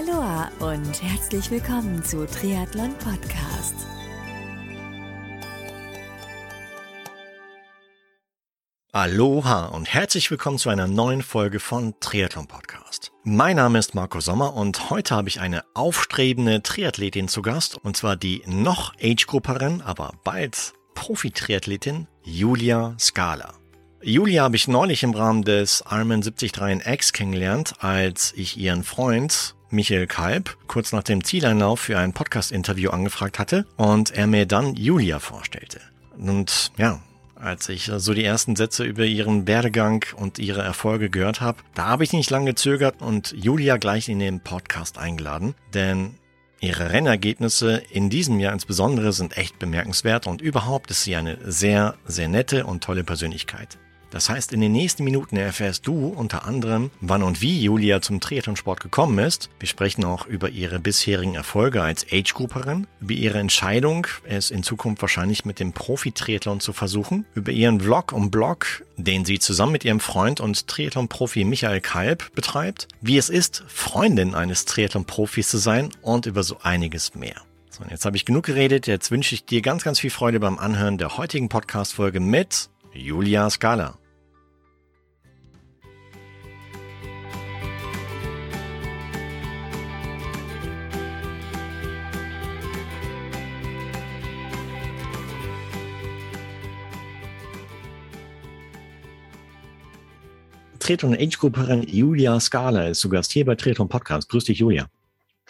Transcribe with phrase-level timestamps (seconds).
[0.00, 3.74] Aloha und herzlich willkommen zu Triathlon Podcast.
[8.92, 13.12] Aloha und herzlich willkommen zu einer neuen Folge von Triathlon Podcast.
[13.24, 17.94] Mein Name ist Marco Sommer und heute habe ich eine aufstrebende Triathletin zu Gast und
[17.96, 23.52] zwar die noch Age-Grupperin, aber bald Profi-Triathletin Julia Scala.
[24.02, 28.82] Julia habe ich neulich im Rahmen des Ironman 73 in X kennengelernt, als ich ihren
[28.82, 34.46] Freund Michael Kalb kurz nach dem Zieleinlauf für ein Podcast-Interview angefragt hatte und er mir
[34.46, 35.80] dann Julia vorstellte.
[36.18, 37.00] Und ja,
[37.36, 41.86] als ich so die ersten Sätze über ihren Werdegang und ihre Erfolge gehört habe, da
[41.86, 46.16] habe ich nicht lange gezögert und Julia gleich in den Podcast eingeladen, denn
[46.60, 51.96] ihre Rennergebnisse in diesem Jahr insbesondere sind echt bemerkenswert und überhaupt ist sie eine sehr,
[52.04, 53.78] sehr nette und tolle Persönlichkeit.
[54.10, 58.20] Das heißt, in den nächsten Minuten erfährst du unter anderem, wann und wie Julia zum
[58.20, 59.50] Triathlonsport gekommen ist.
[59.60, 65.00] Wir sprechen auch über ihre bisherigen Erfolge als Age-Grouperin, über ihre Entscheidung, es in Zukunft
[65.00, 69.84] wahrscheinlich mit dem Profi-Triathlon zu versuchen, über ihren Vlog und Blog, den sie zusammen mit
[69.84, 75.90] ihrem Freund und Triathlon-Profi Michael Kalb betreibt, wie es ist, Freundin eines Triathlon-Profis zu sein
[76.02, 77.42] und über so einiges mehr.
[77.70, 78.88] So, jetzt habe ich genug geredet.
[78.88, 83.48] Jetzt wünsche ich dir ganz, ganz viel Freude beim Anhören der heutigen Podcast-Folge mit Julia
[83.48, 83.99] Scala.
[100.80, 104.28] Triathlon Age-Grupperin Julia Scala ist zu Gast hier bei Triathlon Podcast.
[104.30, 104.86] Grüß dich, Julia.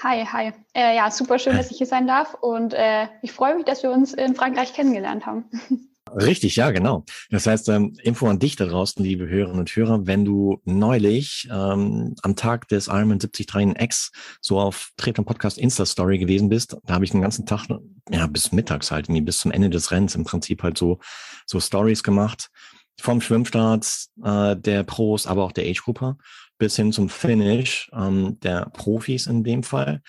[0.02, 0.52] Hi, hi.
[0.74, 3.82] Äh, ja, super schön, dass ich hier sein darf und äh, ich freue mich, dass
[3.82, 5.44] wir uns in Frankreich kennengelernt haben.
[6.12, 7.04] Richtig, ja, genau.
[7.30, 11.48] Das heißt, ähm, Info an dich da draußen, liebe Hörerinnen und Hörer, wenn du neulich
[11.52, 16.48] ähm, am Tag des Ironman 73 in X so auf Triathlon Podcast Insta Story gewesen
[16.48, 17.68] bist, da habe ich den ganzen Tag,
[18.10, 20.98] ja, bis mittags halt, bis zum Ende des Rennens im Prinzip halt so,
[21.46, 22.50] so Stories gemacht
[23.00, 23.86] vom Schwimmstart
[24.22, 26.16] äh, der Pros, aber auch der Age-Grupper
[26.58, 30.02] bis hin zum Finish ähm, der Profis in dem Fall.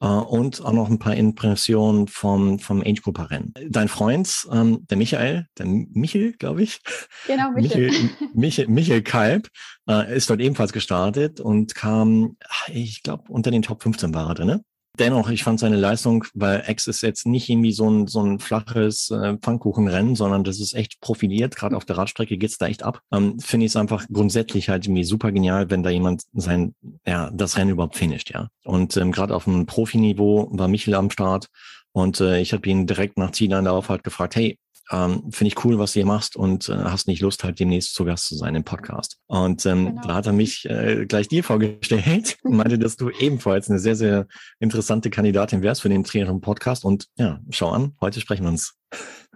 [0.00, 3.54] äh, und auch noch ein paar Impressionen vom, vom Age-Grupper-Rennen.
[3.70, 6.80] Dein Freund, ähm, der Michael, der Michel, glaube ich.
[7.26, 7.90] Genau, Michael.
[7.90, 9.48] Michael, Michael, Michael Kalb
[9.88, 12.36] äh, ist dort ebenfalls gestartet und kam,
[12.68, 14.46] ich glaube, unter den Top 15 war er drin.
[14.46, 14.64] Ne?
[14.98, 18.38] Dennoch, ich fand seine Leistung, weil X ist jetzt nicht irgendwie so ein, so ein
[18.38, 21.56] flaches äh, Pfannkuchenrennen, sondern das ist echt profiliert.
[21.56, 23.00] Gerade auf der Radstrecke geht's da echt ab.
[23.12, 26.74] Ähm, Finde ich es einfach grundsätzlich halt irgendwie super genial, wenn da jemand sein,
[27.04, 28.48] ja, das Rennen überhaupt finisht, ja.
[28.64, 31.48] Und ähm, gerade auf dem Profiniveau war Michel am Start
[31.90, 34.58] und äh, ich habe ihn direkt nach Zielanlauf halt gefragt, hey,
[34.90, 37.94] ähm, finde ich cool, was du hier machst und äh, hast nicht Lust, halt demnächst
[37.94, 39.18] zu Gast zu sein im Podcast.
[39.26, 40.02] Und ähm, genau.
[40.02, 43.96] da hat er mich äh, gleich dir vorgestellt und meinte, dass du ebenfalls eine sehr,
[43.96, 44.26] sehr
[44.60, 46.84] interessante Kandidatin wärst für den Trainer Podcast.
[46.84, 48.76] Und ja, schau an, heute sprechen wir uns.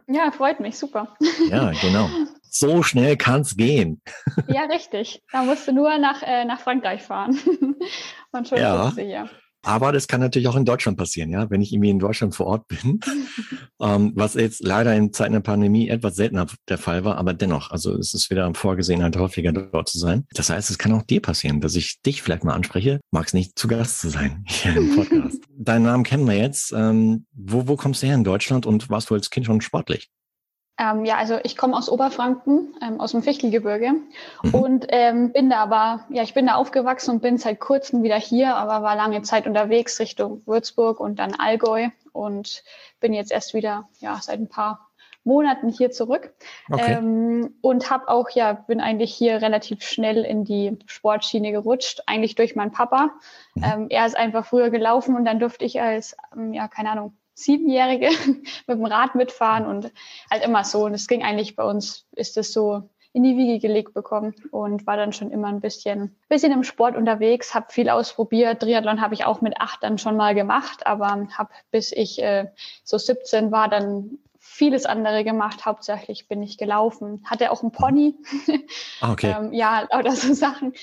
[0.07, 1.17] Ja, freut mich, super.
[1.51, 2.09] Ja, genau.
[2.51, 4.01] So schnell kann's gehen.
[4.49, 5.23] Ja, richtig.
[5.33, 7.39] Da musst du nur nach, äh, nach Frankreich fahren.
[8.33, 8.91] Und schon ja.
[8.91, 9.29] du hier.
[9.69, 12.47] Aber das kann natürlich auch in Deutschland passieren, ja, wenn ich irgendwie in Deutschland vor
[12.47, 13.01] Ort bin,
[13.83, 17.71] ähm, was jetzt leider in Zeiten der Pandemie etwas seltener der Fall war, aber dennoch,
[17.71, 20.25] also es ist wieder vorgesehen, halt häufiger dort zu sein.
[20.33, 23.59] Das heißt, es kann auch dir passieren, dass ich dich vielleicht mal anspreche, magst nicht
[23.59, 25.43] zu Gast zu sein hier im Podcast.
[25.59, 26.73] Deinen Namen kennen wir jetzt.
[26.73, 30.09] Ähm, wo, wo kommst du her in Deutschland und warst du als Kind schon sportlich?
[30.79, 33.95] Ähm, ja, also ich komme aus Oberfranken, ähm, aus dem Fichtelgebirge
[34.43, 34.55] mhm.
[34.55, 38.17] und ähm, bin da aber, ja, ich bin da aufgewachsen und bin seit kurzem wieder
[38.17, 42.63] hier, aber war lange Zeit unterwegs Richtung Würzburg und dann Allgäu und
[43.01, 44.89] bin jetzt erst wieder, ja, seit ein paar
[45.25, 46.33] Monaten hier zurück
[46.71, 46.95] okay.
[46.95, 52.37] ähm, und habe auch, ja, bin eigentlich hier relativ schnell in die Sportschiene gerutscht, eigentlich
[52.37, 53.11] durch meinen Papa.
[53.55, 53.65] Mhm.
[53.65, 57.17] Ähm, er ist einfach früher gelaufen und dann durfte ich als, ähm, ja, keine Ahnung,
[57.39, 58.11] Siebenjährige
[58.67, 59.93] mit dem Rad mitfahren und
[60.31, 60.85] halt immer so.
[60.85, 64.87] Und es ging eigentlich bei uns, ist es so in die Wiege gelegt bekommen und
[64.87, 68.61] war dann schon immer ein bisschen, bisschen im Sport unterwegs, habe viel ausprobiert.
[68.61, 72.51] Triathlon habe ich auch mit acht dann schon mal gemacht, aber habe bis ich äh,
[72.85, 75.65] so 17 war dann vieles andere gemacht.
[75.65, 78.15] Hauptsächlich bin ich gelaufen, hatte auch einen Pony.
[79.01, 79.35] Ah, okay.
[79.39, 80.75] ähm, ja, oder so Sachen.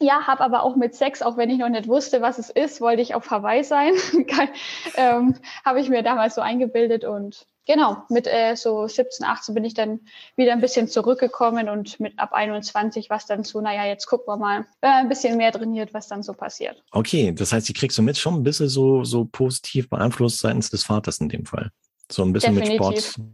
[0.00, 2.80] Ja, habe aber auch mit Sex, auch wenn ich noch nicht wusste, was es ist,
[2.80, 3.94] wollte ich auf Hawaii sein.
[4.96, 9.64] ähm, habe ich mir damals so eingebildet und genau, mit äh, so 17, 18 bin
[9.64, 10.00] ich dann
[10.36, 14.26] wieder ein bisschen zurückgekommen und mit ab 21 war es dann so, naja, jetzt gucken
[14.26, 16.82] wir mal, man ein bisschen mehr trainiert, was dann so passiert.
[16.90, 20.70] Okay, das heißt, die kriegst du mit schon ein bisschen so, so positiv beeinflusst seitens
[20.70, 21.70] des Vaters in dem Fall.
[22.12, 22.86] So ein bisschen Definitiv.
[22.88, 23.26] mit Sport.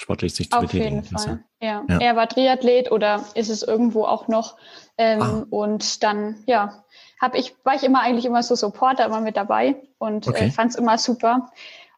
[0.00, 1.02] Sportlich sich zu Auf betätigen.
[1.02, 1.44] jeden Fall.
[1.60, 1.84] Ja.
[1.88, 1.98] ja.
[1.98, 4.56] Er war Triathlet oder ist es irgendwo auch noch.
[4.96, 5.46] Ähm, ah.
[5.50, 6.84] Und dann, ja,
[7.20, 10.46] hab ich, war ich immer eigentlich immer so Supporter, immer mit dabei und äh, okay.
[10.46, 11.50] äh, fand es immer super.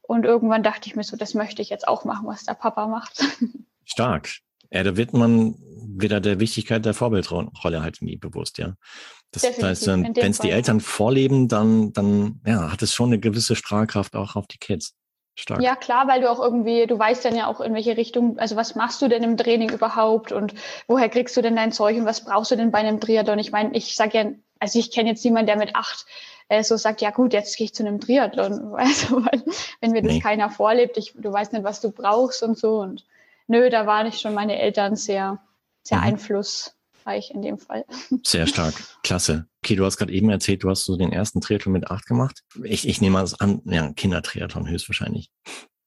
[0.03, 2.89] Und irgendwann dachte ich mir so, das möchte ich jetzt auch machen, was der Papa
[2.89, 3.25] macht.
[3.85, 4.31] Stark.
[4.71, 5.55] Ja, da wird man
[5.97, 8.75] wieder der Wichtigkeit der Vorbildrolle halt nie bewusst, ja.
[9.31, 13.57] Das heißt, wenn es die Eltern vorleben, dann, dann ja, hat es schon eine gewisse
[13.57, 14.95] Strahlkraft auch auf die Kids.
[15.34, 15.62] Stark.
[15.62, 18.55] Ja, klar, weil du auch irgendwie, du weißt dann ja auch, in welche Richtung, also
[18.56, 20.55] was machst du denn im Training überhaupt und
[20.88, 23.38] woher kriegst du denn dein Zeug und was brauchst du denn bei einem Triathlon?
[23.38, 24.31] Ich meine, ich sage ja,
[24.61, 26.06] also ich kenne jetzt niemanden, der mit acht
[26.49, 28.75] äh, so sagt, ja gut, jetzt gehe ich zu einem Triathlon.
[28.76, 29.43] Also, weil,
[29.81, 30.20] wenn mir das nee.
[30.20, 32.81] keiner vorlebt, ich, du weißt nicht, was du brauchst und so.
[32.81, 33.06] Und
[33.46, 35.38] nö, da waren ich schon meine Eltern sehr,
[35.82, 36.05] sehr mhm.
[37.03, 37.85] Einflussreich in dem Fall.
[38.25, 38.75] Sehr stark.
[39.03, 39.47] Klasse.
[39.65, 42.43] Okay, du hast gerade eben erzählt, du hast so den ersten Triathlon mit acht gemacht.
[42.63, 45.31] Ich, ich nehme an, ja, Kindertriathlon höchstwahrscheinlich.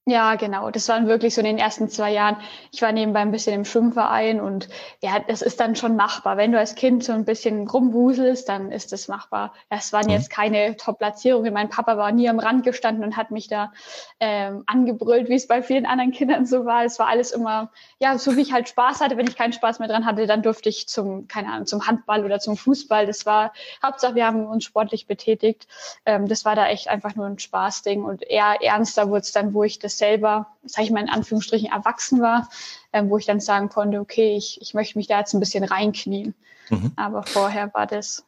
[0.07, 0.69] Ja, genau.
[0.69, 2.37] Das waren wirklich so in den ersten zwei Jahren.
[2.71, 4.69] Ich war nebenbei ein bisschen im Schwimmverein und
[5.01, 6.37] ja, das ist dann schon machbar.
[6.37, 9.51] Wenn du als Kind so ein bisschen rumwuselst, dann ist das machbar.
[9.67, 10.11] Es waren mhm.
[10.11, 11.51] jetzt keine Top-Platzierungen.
[11.51, 13.73] Mein Papa war nie am Rand gestanden und hat mich da
[14.19, 16.85] ähm, angebrüllt, wie es bei vielen anderen Kindern so war.
[16.85, 19.17] Es war alles immer, ja, so wie ich halt Spaß hatte.
[19.17, 22.23] Wenn ich keinen Spaß mehr dran hatte, dann durfte ich zum, keine Ahnung, zum Handball
[22.23, 23.07] oder zum Fußball.
[23.07, 23.53] Das war,
[23.83, 25.65] Hauptsache, wir haben uns sportlich betätigt.
[26.05, 29.55] Ähm, das war da echt einfach nur ein Spaßding und eher ernster wurde es dann,
[29.55, 32.49] wo ich das selber, sage ich mal in Anführungsstrichen, erwachsen war,
[32.93, 35.63] ähm, wo ich dann sagen konnte, okay, ich, ich möchte mich da jetzt ein bisschen
[35.63, 36.35] reinknien.
[36.69, 36.93] Mhm.
[36.95, 38.25] Aber vorher war das,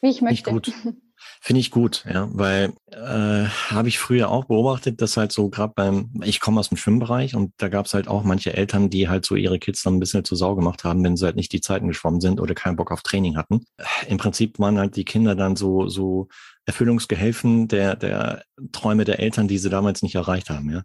[0.00, 0.52] wie ich möchte.
[0.52, 0.94] Nicht gut.
[1.40, 5.72] Finde ich gut, ja, weil äh, habe ich früher auch beobachtet, dass halt so gerade
[5.74, 9.08] beim, ich komme aus dem Schwimmbereich und da gab es halt auch manche Eltern, die
[9.08, 11.52] halt so ihre Kids dann ein bisschen zu Sau gemacht haben, wenn sie halt nicht
[11.52, 13.64] die Zeiten geschwommen sind oder keinen Bock auf Training hatten.
[14.08, 16.28] Im Prinzip waren halt die Kinder dann so so
[16.66, 20.82] Erfüllungsgehilfen der, der Träume der Eltern, die sie damals nicht erreicht haben, ja.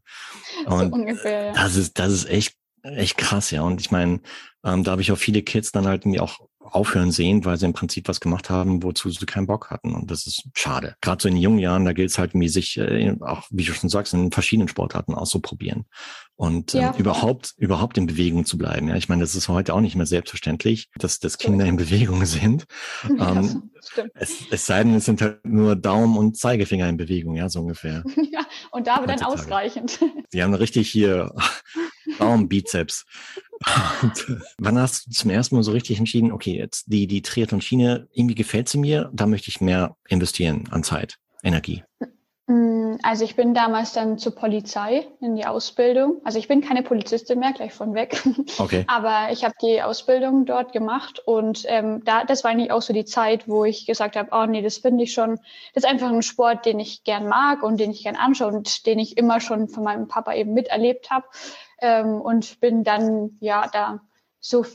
[0.65, 1.53] Und so ungefähr, ja.
[1.53, 3.61] das ist, das ist echt, echt krass, ja.
[3.61, 4.21] Und ich meine,
[4.63, 6.39] ähm, da habe ich auch viele Kids dann halt mir auch
[6.71, 9.93] aufhören sehen, weil sie im Prinzip was gemacht haben, wozu sie keinen Bock hatten.
[9.93, 10.95] Und das ist schade.
[11.01, 13.89] Gerade so in jungen Jahren, da gilt es halt sich äh, auch, wie du schon
[13.89, 15.85] sagst, in verschiedenen Sportarten auszuprobieren
[16.37, 18.89] und ähm, ja, ähm, überhaupt überhaupt in Bewegung zu bleiben.
[18.89, 22.25] Ja, ich meine, das ist heute auch nicht mehr selbstverständlich, dass, dass Kinder in Bewegung
[22.25, 22.65] sind.
[23.17, 23.71] Ja, ähm,
[24.15, 27.61] es, es sei denn, es sind halt nur Daumen und Zeigefinger in Bewegung, ja, so
[27.61, 28.03] ungefähr.
[28.31, 29.99] Ja, und da dann ausreichend.
[30.29, 31.33] Sie haben richtig hier
[32.19, 33.05] Daumen, Bizeps.
[34.01, 38.07] Und wann hast du zum ersten Mal so richtig entschieden, okay, jetzt die, die Triathlon-Schiene,
[38.11, 41.83] irgendwie gefällt sie mir, da möchte ich mehr investieren an Zeit, Energie?
[42.47, 46.21] Mm, also ich bin damals dann zur Polizei in die Ausbildung.
[46.23, 48.21] Also ich bin keine Polizistin mehr, gleich von weg.
[48.57, 48.85] Okay.
[48.87, 52.93] Aber ich habe die Ausbildung dort gemacht und ähm, da, das war eigentlich auch so
[52.93, 55.37] die Zeit, wo ich gesagt habe, oh nee, das finde ich schon,
[55.73, 58.85] das ist einfach ein Sport, den ich gern mag und den ich gern anschaue und
[58.85, 61.25] den ich immer schon von meinem Papa eben miterlebt habe
[61.85, 64.01] ähm, und bin dann ja da
[64.39, 64.65] so,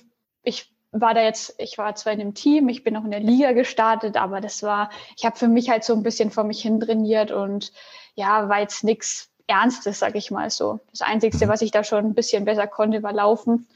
[0.44, 3.20] ich war da jetzt, ich war zwar in einem Team, ich bin auch in der
[3.20, 6.62] Liga gestartet, aber das war, ich habe für mich halt so ein bisschen vor mich
[6.62, 7.72] hin trainiert und
[8.14, 10.78] ja, war jetzt nichts Ernstes, sag ich mal so.
[10.90, 13.66] Das Einzige, was ich da schon ein bisschen besser konnte, war laufen.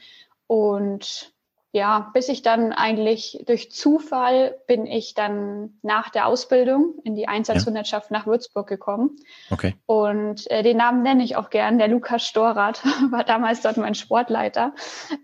[0.47, 1.33] Und
[1.75, 7.27] ja, bis ich dann eigentlich durch Zufall bin ich dann nach der Ausbildung in die
[7.27, 8.17] Einsatzhundertschaft ja.
[8.17, 9.17] nach Würzburg gekommen.
[9.51, 9.75] Okay.
[9.85, 11.77] Und äh, den Namen nenne ich auch gern.
[11.77, 12.81] Der Lukas Storath
[13.11, 14.73] war damals dort mein Sportleiter.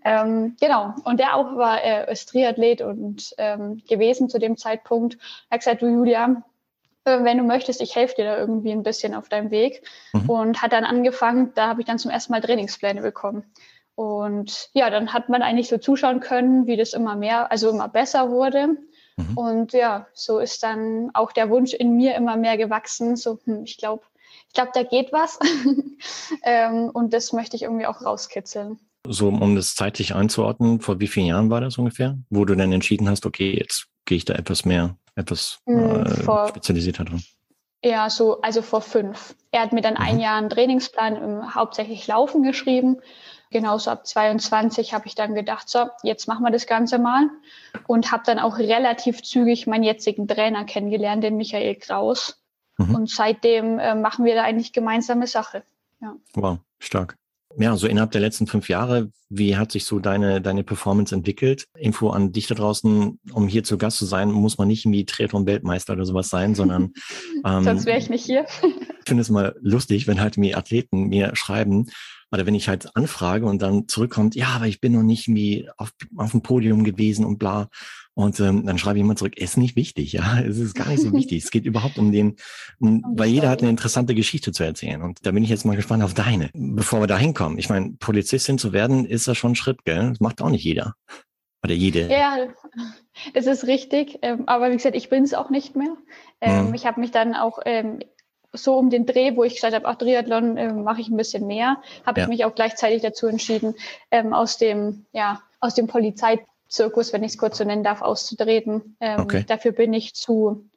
[0.04, 0.94] Ähm, genau.
[1.04, 5.16] Und der auch war äh, ist Triathlet und ähm, gewesen zu dem Zeitpunkt.
[5.48, 6.42] Er hat gesagt, du Julia,
[7.06, 9.88] äh, wenn du möchtest, ich helfe dir da irgendwie ein bisschen auf deinem Weg.
[10.12, 10.28] Mhm.
[10.28, 13.44] Und hat dann angefangen, da habe ich dann zum ersten Mal Trainingspläne bekommen.
[13.94, 17.88] Und ja, dann hat man eigentlich so zuschauen können, wie das immer mehr, also immer
[17.88, 18.76] besser wurde.
[19.16, 19.36] Mhm.
[19.36, 23.16] Und ja, so ist dann auch der Wunsch in mir immer mehr gewachsen.
[23.16, 24.02] So, hm, ich glaube,
[24.48, 25.38] ich glaube, da geht was.
[26.44, 28.78] ähm, und das möchte ich irgendwie auch rauskitzeln.
[29.06, 32.72] So, um das zeitlich einzuordnen, vor wie vielen Jahren war das ungefähr, wo du dann
[32.72, 37.22] entschieden hast, okay, jetzt gehe ich da etwas mehr, etwas hm, äh, vor, spezialisierter dran?
[37.84, 39.34] Ja, so, also vor fünf.
[39.50, 40.00] Er hat mir dann mhm.
[40.00, 42.98] ein Jahr einen Trainingsplan im hauptsächlich Laufen geschrieben
[43.52, 47.28] genauso ab 22 habe ich dann gedacht, so, jetzt machen wir das Ganze mal
[47.86, 52.42] und habe dann auch relativ zügig meinen jetzigen Trainer kennengelernt, den Michael Kraus.
[52.78, 52.94] Mhm.
[52.94, 55.62] Und seitdem äh, machen wir da eigentlich gemeinsame Sache.
[56.00, 56.16] Ja.
[56.34, 57.16] Wow, stark.
[57.58, 61.66] Ja, so innerhalb der letzten fünf Jahre, wie hat sich so deine, deine Performance entwickelt?
[61.76, 65.04] Info an dich da draußen, um hier zu Gast zu sein, muss man nicht irgendwie
[65.04, 66.92] Triathlon-Weltmeister oder sowas sein, sondern
[67.44, 68.46] ähm, sonst wäre ich nicht hier.
[68.62, 71.90] Ich finde es mal lustig, wenn halt mir Athleten mir schreiben,
[72.32, 75.68] oder wenn ich halt anfrage und dann zurückkommt, ja, aber ich bin noch nicht irgendwie
[75.76, 77.68] auf, auf dem Podium gewesen und bla.
[78.14, 81.02] Und ähm, dann schreibe ich immer zurück, ist nicht wichtig, ja, es ist gar nicht
[81.02, 81.44] so wichtig.
[81.44, 82.36] es geht überhaupt um den,
[82.78, 85.02] um, weil jeder hat eine interessante Geschichte zu erzählen.
[85.02, 86.50] Und da bin ich jetzt mal gespannt auf deine.
[86.54, 90.10] Bevor wir da hinkommen, ich meine, Polizistin zu werden, ist ja schon ein Schritt, gell?
[90.10, 90.94] Das macht auch nicht jeder.
[91.64, 92.10] Oder jede.
[92.10, 92.38] Ja,
[93.34, 94.18] das ist richtig.
[94.22, 95.96] Ähm, aber wie gesagt, ich bin es auch nicht mehr.
[96.40, 96.74] Ähm, mhm.
[96.74, 98.00] Ich habe mich dann auch ähm,
[98.52, 101.46] so um den Dreh, wo ich gesagt habe, ach, Triathlon äh, mache ich ein bisschen
[101.46, 102.26] mehr, habe ja.
[102.26, 103.74] ich mich auch gleichzeitig dazu entschieden,
[104.10, 108.96] ähm, aus dem, ja, aus dem Polizeizirkus, wenn ich es kurz so nennen darf, auszutreten.
[109.00, 109.44] Ähm, okay.
[109.46, 110.68] Dafür bin ich zu,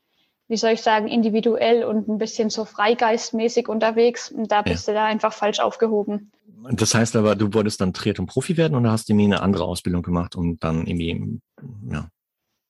[0.47, 4.31] wie soll ich sagen, individuell und ein bisschen so freigeistmäßig unterwegs.
[4.31, 4.93] Und da bist ja.
[4.93, 6.31] du da einfach falsch aufgehoben.
[6.71, 10.01] Das heißt aber, du wolltest dann Triathlon-Profi werden oder hast du mir eine andere Ausbildung
[10.01, 11.39] gemacht und dann irgendwie,
[11.91, 12.09] ja.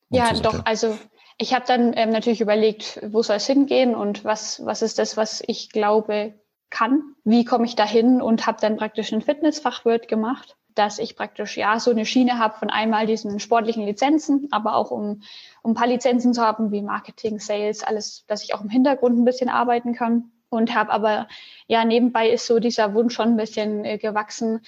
[0.10, 0.98] Ja, doch, also
[1.38, 5.18] ich habe dann ähm, natürlich überlegt, wo soll es hingehen und was, was ist das,
[5.18, 6.34] was ich glaube
[6.70, 7.16] kann.
[7.24, 11.80] Wie komme ich dahin und habe dann praktisch einen Fitnessfachwirt gemacht, dass ich praktisch ja
[11.80, 15.22] so eine Schiene habe von einmal diesen sportlichen Lizenzen, aber auch um,
[15.62, 19.18] um ein paar Lizenzen zu haben wie Marketing, Sales, alles, dass ich auch im Hintergrund
[19.18, 20.32] ein bisschen arbeiten kann.
[20.50, 21.28] Und habe aber,
[21.68, 24.62] ja, nebenbei ist so dieser Wunsch schon ein bisschen äh, gewachsen,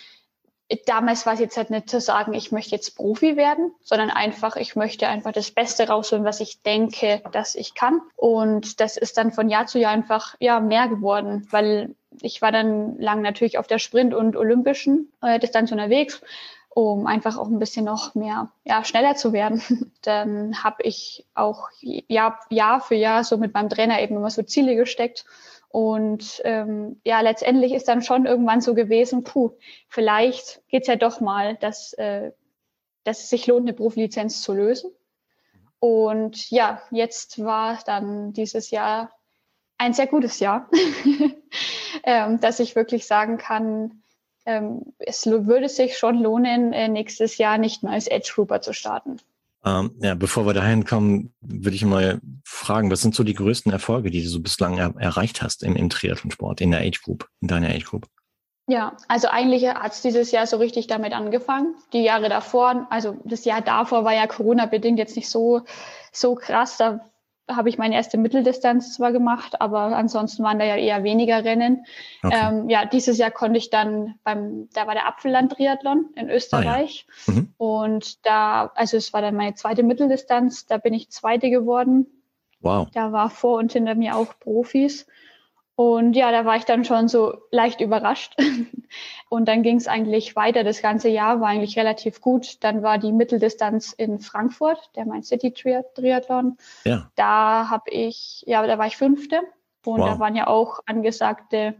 [0.85, 4.55] damals war es jetzt halt nicht zu sagen, ich möchte jetzt Profi werden, sondern einfach,
[4.55, 8.01] ich möchte einfach das Beste rausholen, was ich denke, dass ich kann.
[8.15, 12.51] Und das ist dann von Jahr zu Jahr einfach ja mehr geworden, weil ich war
[12.51, 16.21] dann lang natürlich auf der Sprint- und Olympischen äh, Distanz unterwegs,
[16.69, 19.61] um einfach auch ein bisschen noch mehr ja, schneller zu werden.
[20.01, 24.43] Dann habe ich auch Jahr, Jahr für Jahr so mit meinem Trainer eben immer so
[24.43, 25.25] Ziele gesteckt
[25.69, 29.51] und ähm, ja, letztendlich ist dann schon irgendwann so gewesen, puh,
[29.89, 32.31] vielleicht geht's ja doch mal, dass, äh,
[33.03, 34.91] dass es sich lohnt, eine Profilizenz zu lösen.
[35.79, 39.11] Und ja, jetzt war dann dieses Jahr
[39.77, 40.69] ein sehr gutes Jahr,
[42.03, 44.01] ähm, dass ich wirklich sagen kann,
[44.45, 48.73] ähm, es würde sich schon lohnen, äh, nächstes Jahr nicht mehr als Edge Grouper zu
[48.73, 49.17] starten.
[49.67, 53.71] Ähm, ja, bevor wir dahin kommen, würde ich mal fragen, was sind so die größten
[53.71, 57.27] Erfolge, die du so bislang er erreicht hast im, im Triathlonsport, in der Age Group,
[57.41, 58.07] in deiner Age Group?
[58.69, 61.75] Ja, also eigentlich hat es dieses Jahr so richtig damit angefangen.
[61.93, 65.61] Die Jahre davor, also das Jahr davor war ja Corona-bedingt jetzt nicht so,
[66.11, 66.77] so krass.
[66.77, 66.99] Da
[67.49, 71.85] habe ich meine erste Mitteldistanz zwar gemacht, aber ansonsten waren da ja eher weniger Rennen.
[72.23, 72.35] Okay.
[72.41, 77.07] Ähm, ja, dieses Jahr konnte ich dann beim, da war der Apfelland-Triathlon in Österreich.
[77.07, 77.33] Ah, ja.
[77.33, 77.53] mhm.
[77.57, 82.07] Und da, also es war dann meine zweite Mitteldistanz, da bin ich Zweite geworden.
[82.59, 82.89] Wow.
[82.93, 85.07] Da war vor und hinter mir auch Profis.
[85.77, 88.35] Und ja, da war ich dann schon so leicht überrascht.
[89.29, 90.63] Und dann ging es eigentlich weiter.
[90.63, 92.63] Das ganze Jahr war eigentlich relativ gut.
[92.63, 96.57] Dann war die Mitteldistanz in Frankfurt, der Main City Triathlon.
[96.83, 97.11] Ja.
[97.13, 99.41] Da habe ich, ja, da war ich Fünfte.
[99.85, 100.09] Und wow.
[100.09, 101.75] da waren ja auch angesagte,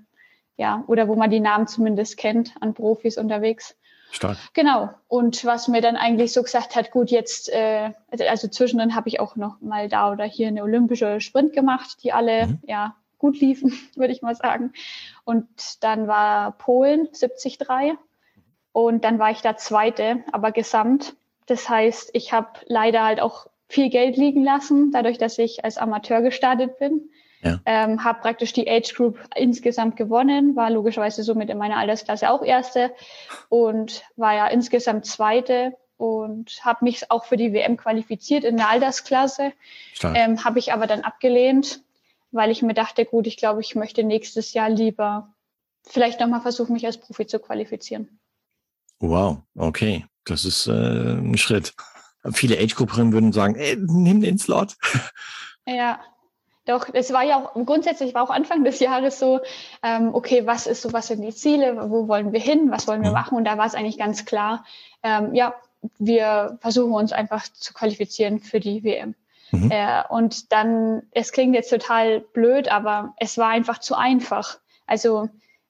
[0.58, 3.76] ja, oder wo man die Namen zumindest kennt, an Profis unterwegs.
[4.12, 4.38] Stark.
[4.54, 4.92] Genau.
[5.08, 9.20] Und was mir dann eigentlich so gesagt hat, gut, jetzt, äh, also zwischendrin habe ich
[9.20, 12.60] auch noch mal da oder hier eine olympische Sprint gemacht, die alle, mhm.
[12.68, 14.74] ja, gut liefen, würde ich mal sagen.
[15.24, 15.48] Und
[15.84, 17.60] dann war Polen 73
[18.72, 21.16] und dann war ich da Zweite, aber gesamt.
[21.48, 25.78] Das heißt, ich habe leider halt auch viel Geld liegen lassen, dadurch, dass ich als
[25.78, 27.10] Amateur gestartet bin.
[27.42, 27.60] Ja.
[27.66, 32.44] Ähm, habe praktisch die Age Group insgesamt gewonnen, war logischerweise somit in meiner Altersklasse auch
[32.44, 32.92] Erste
[33.50, 38.70] und war ja insgesamt Zweite und habe mich auch für die WM qualifiziert in der
[38.70, 39.54] Altersklasse.
[40.16, 41.82] Ähm, habe ich aber dann abgelehnt,
[42.32, 45.34] weil ich mir dachte, gut, ich glaube, ich möchte nächstes Jahr lieber
[45.86, 48.20] vielleicht nochmal versuchen, mich als Profi zu qualifizieren.
[49.00, 50.06] Wow, okay.
[50.26, 51.74] Das ist äh, ein Schritt.
[52.34, 54.76] Viele Age-Grupperinnen würden sagen, ey, nimm den Slot.
[55.70, 56.00] Ja,
[56.64, 59.42] doch, es war ja auch grundsätzlich war auch Anfang des Jahres so,
[59.84, 63.02] ähm, okay, was ist so, was sind die Ziele, wo wollen wir hin, was wollen
[63.02, 63.16] wir mhm.
[63.16, 63.38] machen?
[63.38, 64.66] Und da war es eigentlich ganz klar,
[65.04, 65.56] ähm, ja,
[65.98, 69.16] wir versuchen uns einfach zu qualifizieren für die WM.
[69.52, 69.72] Mhm.
[69.72, 74.60] Äh, und dann, es klingt jetzt total blöd, aber es war einfach zu einfach.
[74.86, 75.30] Also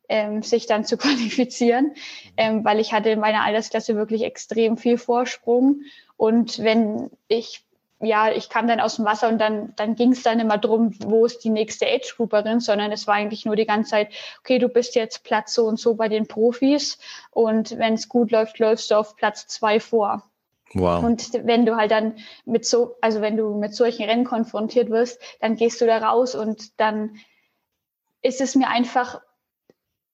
[0.10, 1.94] ähm, sich dann zu qualifizieren,
[2.38, 5.82] ähm, weil ich hatte in meiner Altersklasse wirklich extrem viel Vorsprung.
[6.16, 7.64] Und wenn ich
[8.00, 10.94] ja, ich kam dann aus dem Wasser und dann, dann ging es dann immer drum,
[11.00, 14.70] wo ist die nächste Age-Grouperin, sondern es war eigentlich nur die ganze Zeit, okay, du
[14.70, 17.00] bist jetzt Platz so und so bei den Profis
[17.32, 20.24] und wenn es gut läuft, läufst du auf Platz zwei vor.
[20.74, 21.04] Wow.
[21.04, 25.20] Und wenn du halt dann mit so, also wenn du mit solchen Rennen konfrontiert wirst,
[25.40, 27.18] dann gehst du da raus und dann
[28.22, 29.22] ist es mir einfach,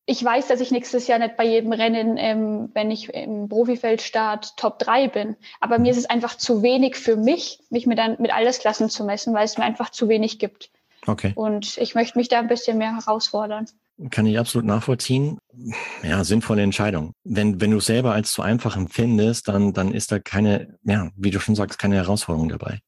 [0.05, 4.01] ich weiß, dass ich nächstes Jahr nicht bei jedem Rennen, ähm, wenn ich im Profifeld
[4.01, 5.37] start, Top 3 bin.
[5.61, 9.33] Aber mir ist es einfach zu wenig für mich, mich mit, mit Altersklassen zu messen,
[9.33, 10.71] weil es mir einfach zu wenig gibt.
[11.07, 11.33] Okay.
[11.35, 13.67] Und ich möchte mich da ein bisschen mehr herausfordern.
[14.09, 15.39] Kann ich absolut nachvollziehen.
[16.01, 17.13] Ja, sinnvolle Entscheidung.
[17.23, 21.09] Wenn, wenn du es selber als zu einfach empfindest, dann, dann ist da keine, ja,
[21.15, 22.79] wie du schon sagst, keine Herausforderung dabei.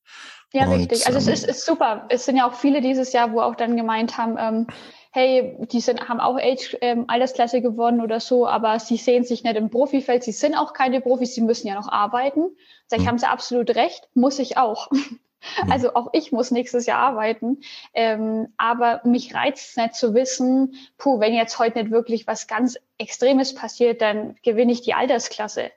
[0.51, 1.05] Ja, Und, richtig.
[1.05, 2.05] Also ähm, es ist, ist super.
[2.09, 4.67] Es sind ja auch viele dieses Jahr, wo auch dann gemeint haben, ähm,
[5.11, 9.43] hey, die sind, haben auch Age, ähm, Altersklasse gewonnen oder so, aber sie sehen sich
[9.43, 12.55] nicht im Profifeld, sie sind auch keine Profis, sie müssen ja noch arbeiten.
[12.87, 13.09] Sag ich, mhm.
[13.09, 14.89] haben sie absolut recht, muss ich auch.
[15.63, 15.71] Mhm.
[15.71, 17.61] Also auch ich muss nächstes Jahr arbeiten.
[17.93, 22.47] Ähm, aber mich reizt es nicht zu wissen, puh, wenn jetzt heute nicht wirklich was
[22.47, 25.71] ganz Extremes passiert, dann gewinne ich die Altersklasse.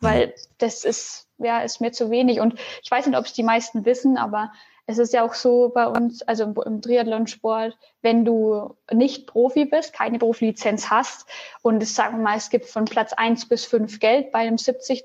[0.00, 0.32] Weil mhm.
[0.58, 2.40] das ist, ja, ist mir zu wenig.
[2.40, 4.52] Und ich weiß nicht, ob es die meisten wissen, aber
[4.86, 9.64] es ist ja auch so bei uns, also im, im Triathlonsport, wenn du nicht Profi
[9.64, 11.26] bist, keine Profilizenz hast
[11.62, 14.56] und es sagen wir mal, es gibt von Platz eins bis fünf Geld bei einem
[14.56, 15.02] 73,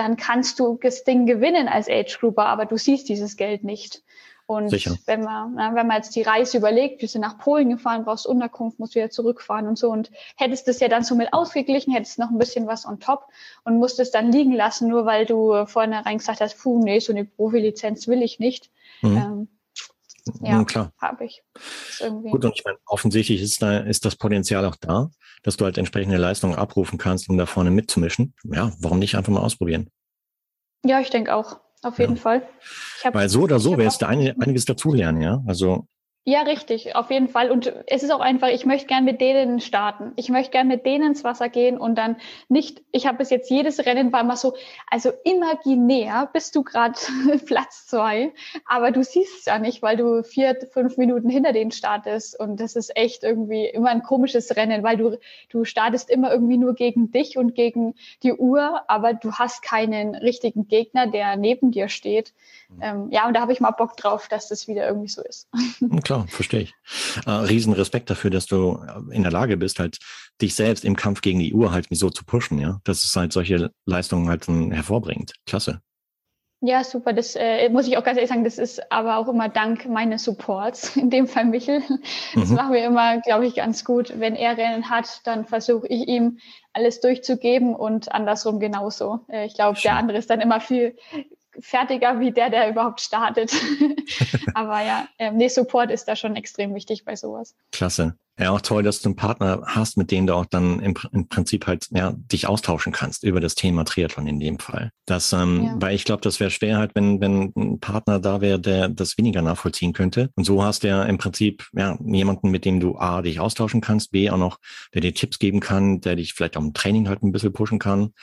[0.00, 4.02] dann kannst du das Ding gewinnen als Age Grouper, aber du siehst dieses Geld nicht.
[4.46, 4.96] Und Sicher.
[5.04, 8.80] wenn man, wenn man jetzt die Reise überlegt, wir sind nach Polen gefahren, brauchst Unterkunft,
[8.80, 12.30] musst wieder zurückfahren und so und hättest das ja dann so mit ausgeglichen, hättest noch
[12.30, 13.26] ein bisschen was on top
[13.64, 17.26] und musstest dann liegen lassen, nur weil du vornherein gesagt hast, puh, nee, so eine
[17.26, 18.70] Profilizenz will ich nicht.
[19.02, 19.16] Mhm.
[19.16, 19.48] Ähm,
[20.40, 20.92] ja, klar.
[21.00, 21.42] Habe ich.
[21.98, 25.10] Gut, und ich meine, offensichtlich ist da, ist das Potenzial auch da,
[25.42, 28.34] dass du halt entsprechende Leistungen abrufen kannst, um da vorne mitzumischen.
[28.44, 29.90] Ja, warum nicht einfach mal ausprobieren?
[30.84, 31.60] Ja, ich denke auch.
[31.82, 32.20] Auf jeden ja.
[32.20, 32.48] Fall.
[33.12, 35.42] Weil so oder so wirst du einiges dazulernen, ja.
[35.46, 35.86] Also
[36.24, 37.50] ja, richtig, auf jeden Fall.
[37.50, 40.12] Und es ist auch einfach, ich möchte gern mit denen starten.
[40.16, 42.16] Ich möchte gern mit denen ins Wasser gehen und dann
[42.50, 44.54] nicht, ich habe bis jetzt jedes Rennen war immer so,
[44.90, 46.94] also imaginär bist du gerade
[47.46, 48.34] Platz zwei,
[48.66, 52.38] aber du siehst es ja nicht, weil du vier, fünf Minuten hinter denen startest.
[52.38, 56.58] Und das ist echt irgendwie immer ein komisches Rennen, weil du, du startest immer irgendwie
[56.58, 61.70] nur gegen dich und gegen die Uhr, aber du hast keinen richtigen Gegner, der neben
[61.70, 62.34] dir steht.
[62.68, 62.82] Mhm.
[62.82, 65.48] Ähm, ja, und da habe ich mal Bock drauf, dass das wieder irgendwie so ist.
[66.04, 66.74] Klar, verstehe ich.
[67.26, 69.98] Äh, riesen Respekt dafür, dass du äh, in der Lage bist, halt
[70.40, 72.80] dich selbst im Kampf gegen die Uhr halt so zu pushen, ja.
[72.84, 75.34] Dass es halt solche Leistungen halt hervorbringt.
[75.46, 75.80] Klasse.
[76.62, 77.14] Ja, super.
[77.14, 80.24] Das äh, muss ich auch ganz ehrlich sagen, das ist aber auch immer dank meines
[80.24, 81.82] Supports, in dem Fall Michel.
[82.34, 82.56] Das mhm.
[82.56, 84.12] machen wir immer, glaube ich, ganz gut.
[84.18, 86.38] Wenn er Rennen hat, dann versuche ich ihm
[86.74, 89.20] alles durchzugeben und andersrum genauso.
[89.28, 90.96] Äh, ich glaube, der andere ist dann immer viel
[91.58, 93.52] fertiger wie der, der überhaupt startet.
[94.54, 97.54] Aber ja, ähm, nee, Support ist da schon extrem wichtig bei sowas.
[97.72, 98.14] Klasse.
[98.38, 101.28] Ja, auch toll, dass du einen Partner hast, mit dem du auch dann im, im
[101.28, 104.92] Prinzip halt ja, dich austauschen kannst über das Thema Triathlon in dem Fall.
[105.04, 105.74] Das, ähm, ja.
[105.76, 109.18] weil ich glaube, das wäre schwer halt, wenn, wenn ein Partner da wäre, der das
[109.18, 110.30] weniger nachvollziehen könnte.
[110.36, 113.82] Und so hast du ja im Prinzip ja jemanden, mit dem du A, dich austauschen
[113.82, 114.58] kannst, B, auch noch,
[114.94, 117.78] der dir Tipps geben kann, der dich vielleicht auch im Training halt ein bisschen pushen
[117.78, 118.14] kann.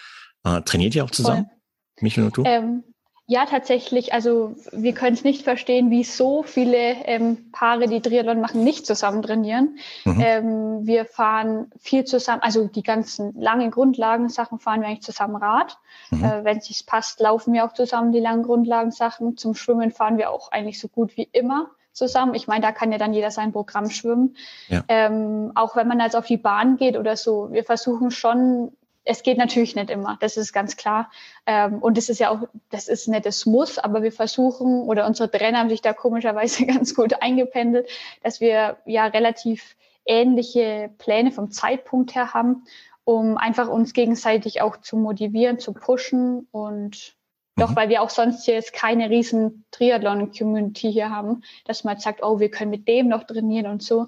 [0.43, 1.45] Äh, trainiert ihr auch zusammen?
[1.45, 1.57] Voll.
[2.01, 2.43] Michael und du?
[2.43, 2.83] Ähm,
[3.29, 4.13] ja, tatsächlich.
[4.13, 8.85] Also wir können es nicht verstehen, wie so viele ähm, Paare, die Triathlon machen, nicht
[8.85, 9.77] zusammen trainieren.
[10.05, 10.23] Mhm.
[10.25, 15.77] Ähm, wir fahren viel zusammen, also die ganzen langen Grundlagensachen fahren wir eigentlich zusammen Rad.
[16.09, 16.23] Mhm.
[16.23, 19.35] Äh, Wenn es sich passt, laufen wir auch zusammen die langen Grundlagensachen.
[19.35, 22.33] Zum Schwimmen fahren wir auch eigentlich so gut wie immer zusammen.
[22.33, 24.37] Ich meine, da kann ja dann jeder sein Programm schwimmen.
[24.69, 24.83] Ja.
[24.87, 27.51] Ähm, auch wenn man jetzt auf die Bahn geht oder so.
[27.51, 28.71] Wir versuchen schon
[29.07, 31.09] es geht natürlich nicht immer, das ist ganz klar.
[31.45, 35.07] Ähm, und das ist ja auch, das ist nicht das Muss, aber wir versuchen, oder
[35.07, 37.89] unsere Trainer haben sich da komischerweise ganz gut eingependelt,
[38.21, 42.63] dass wir ja relativ ähnliche Pläne vom Zeitpunkt her haben,
[43.03, 47.15] um einfach uns gegenseitig auch zu motivieren, zu pushen und
[47.55, 47.75] doch, mhm.
[47.75, 52.51] weil wir auch sonst jetzt keine riesen Triathlon-Community hier haben, dass man sagt, oh, wir
[52.51, 54.07] können mit dem noch trainieren und so.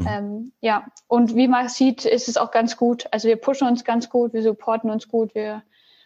[0.00, 0.06] Mhm.
[0.08, 3.06] Ähm, ja, und wie man sieht, ist es auch ganz gut.
[3.10, 5.62] Also wir pushen uns ganz gut, wir supporten uns gut, wir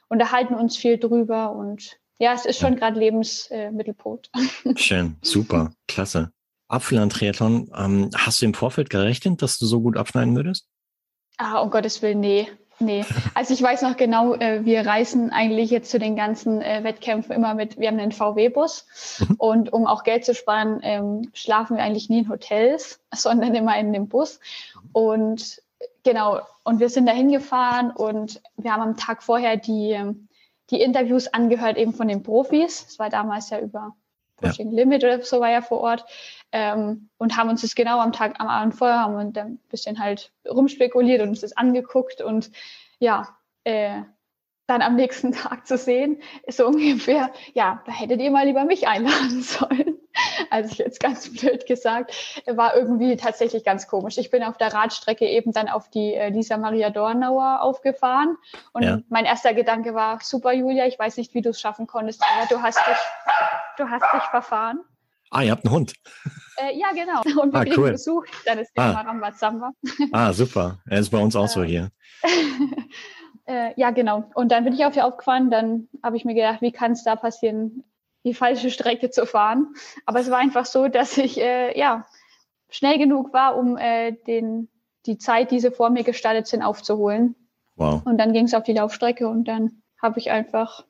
[0.09, 4.31] unterhalten uns viel drüber und ja, es ist schon gerade Lebensmittelpunkt.
[4.65, 6.33] Äh, Schön, super, klasse.
[6.69, 10.69] Apfelland Triathlon, ähm, hast du im Vorfeld gerechnet, dass du so gut abschneiden würdest?
[11.37, 12.49] Ah, um Gottes Willen, nee.
[12.81, 16.83] Nee, also ich weiß noch genau, äh, wir reisen eigentlich jetzt zu den ganzen äh,
[16.83, 18.87] Wettkämpfen immer mit, wir haben einen VW-Bus
[19.21, 19.35] mhm.
[19.37, 23.79] und um auch Geld zu sparen, ähm, schlafen wir eigentlich nie in Hotels, sondern immer
[23.79, 24.41] in dem Bus.
[24.93, 25.63] Und
[26.03, 29.99] genau, und wir sind da hingefahren und wir haben am Tag vorher die,
[30.71, 32.87] die Interviews angehört eben von den Profis.
[32.87, 33.95] Das war damals ja über
[34.37, 34.77] Pushing ja.
[34.77, 36.05] Limit oder so war ja vor Ort.
[36.57, 39.99] Ähm, und haben uns das genau am Tag, am Abend vorher, haben wir ein bisschen
[39.99, 42.53] halt rumspekuliert und uns das angeguckt und
[43.01, 44.03] ja, äh,
[44.69, 48.65] dann am nächsten Tag zu sehen, ist so ungefähr, ja, da hättet ihr mal lieber
[48.65, 49.99] mich einladen sollen.
[50.49, 52.15] Also ich jetzt ganz blöd gesagt,
[52.47, 54.17] war irgendwie tatsächlich ganz komisch.
[54.17, 58.37] Ich bin auf der Radstrecke eben dann auf die äh, Lisa Maria Dornauer aufgefahren
[58.73, 59.01] und ja.
[59.09, 62.47] mein erster Gedanke war, super Julia, ich weiß nicht, wie du es schaffen konntest, aber
[62.47, 62.97] du hast dich,
[63.77, 64.85] du hast dich verfahren.
[65.35, 65.95] Ah, ihr habt einen Hund.
[66.57, 67.23] Äh, ja, genau.
[67.43, 67.91] Und wir ah, kriegen cool.
[67.91, 68.25] Besuch.
[68.47, 69.01] Dann ist der ah.
[69.01, 69.73] Rambazamba.
[70.13, 70.79] Ah, super.
[70.89, 71.91] Er ist bei uns auch so hier.
[73.47, 74.31] äh, ja, genau.
[74.35, 75.51] Und dann bin ich auf ihr aufgefahren.
[75.51, 77.83] Dann habe ich mir gedacht, wie kann es da passieren,
[78.25, 79.75] die falsche Strecke zu fahren?
[80.07, 82.07] Aber es war einfach so, dass ich äh, ja
[82.71, 84.69] schnell genug war, um äh, den,
[85.07, 87.35] die Zeit, die sie vor mir gestartet sind, aufzuholen.
[87.75, 88.03] Wow.
[88.05, 90.85] Und dann ging es auf die Laufstrecke und dann habe ich einfach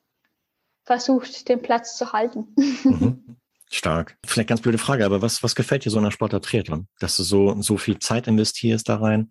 [0.83, 2.55] versucht, den Platz zu halten.
[2.57, 3.37] Mhm.
[3.75, 4.17] Stark.
[4.25, 6.87] Vielleicht ganz blöde Frage, aber was, was gefällt dir so der Sportart Triathlon?
[7.01, 9.31] Dass du so, so viel Zeit investierst da rein?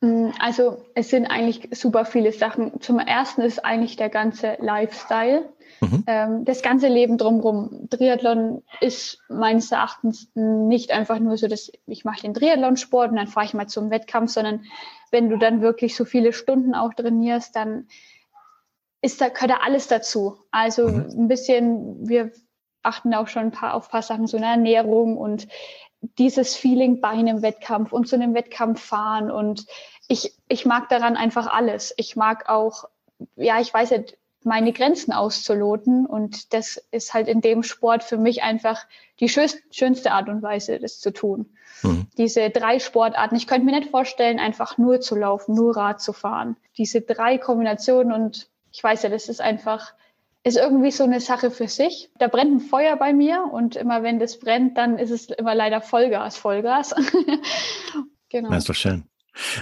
[0.00, 2.80] Mm, also es sind eigentlich super viele Sachen.
[2.80, 5.48] Zum ersten ist eigentlich der ganze Lifestyle.
[5.80, 6.04] Mhm.
[6.06, 7.88] Ähm, das ganze Leben drumherum.
[7.90, 13.28] Triathlon ist meines Erachtens nicht einfach nur so, dass ich mache den Triathlonsport und dann
[13.28, 14.64] fahre ich mal zum Wettkampf, sondern
[15.10, 17.88] wenn du dann wirklich so viele Stunden auch trainierst, dann
[19.00, 20.38] ist da, gehört da alles dazu.
[20.50, 21.06] Also mhm.
[21.16, 22.30] ein bisschen, wir
[22.84, 25.48] achten auch schon ein paar, auf ein paar Sachen, so eine Ernährung und
[26.18, 29.30] dieses Feeling bei einem Wettkampf und zu einem Wettkampf fahren.
[29.30, 29.66] Und
[30.08, 31.94] ich, ich mag daran einfach alles.
[31.96, 32.84] Ich mag auch,
[33.36, 36.06] ja, ich weiß nicht, meine Grenzen auszuloten.
[36.06, 38.84] Und das ist halt in dem Sport für mich einfach
[39.20, 41.46] die schönste Art und Weise, das zu tun.
[41.82, 42.06] Mhm.
[42.18, 43.36] Diese drei Sportarten.
[43.36, 46.56] Ich könnte mir nicht vorstellen, einfach nur zu laufen, nur Rad zu fahren.
[46.76, 49.92] Diese drei Kombinationen und ich weiß ja, das ist einfach,
[50.44, 52.10] ist irgendwie so eine Sache für sich.
[52.18, 55.54] Da brennt ein Feuer bei mir und immer wenn das brennt, dann ist es immer
[55.54, 56.94] leider Vollgas, Vollgas.
[58.28, 58.50] genau.
[58.50, 59.04] Das ist doch schön.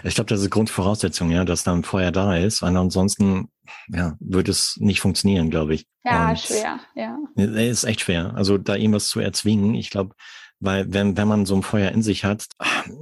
[0.05, 2.63] Ich glaube, das ist Grundvoraussetzung, ja, dass da ein Feuer da ist.
[2.63, 3.49] Und ansonsten,
[3.89, 5.87] ja, wird es nicht funktionieren, glaube ich.
[6.05, 7.17] Ja, und schwer, ja.
[7.37, 8.35] Ist echt schwer.
[8.35, 10.15] Also da irgendwas zu erzwingen, ich glaube,
[10.63, 12.47] weil wenn, wenn man so ein Feuer in sich hat,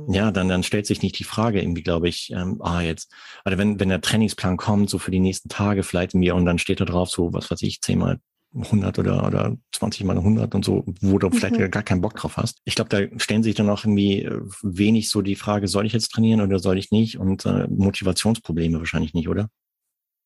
[0.08, 3.12] ja, dann, dann stellt sich nicht die Frage irgendwie, glaube ich, ähm, ah, jetzt,
[3.44, 6.58] oder wenn, wenn der Trainingsplan kommt, so für die nächsten Tage vielleicht mir und dann
[6.58, 8.18] steht da drauf so, was weiß ich, zehnmal
[8.54, 11.32] 100 oder, oder 20 mal 100 und so, wo du mhm.
[11.34, 12.58] vielleicht gar keinen Bock drauf hast.
[12.64, 15.92] Ich glaube, da stellen sich dann auch irgendwie äh, wenig so die Frage, soll ich
[15.92, 17.18] jetzt trainieren oder soll ich nicht?
[17.18, 19.48] Und äh, Motivationsprobleme wahrscheinlich nicht, oder?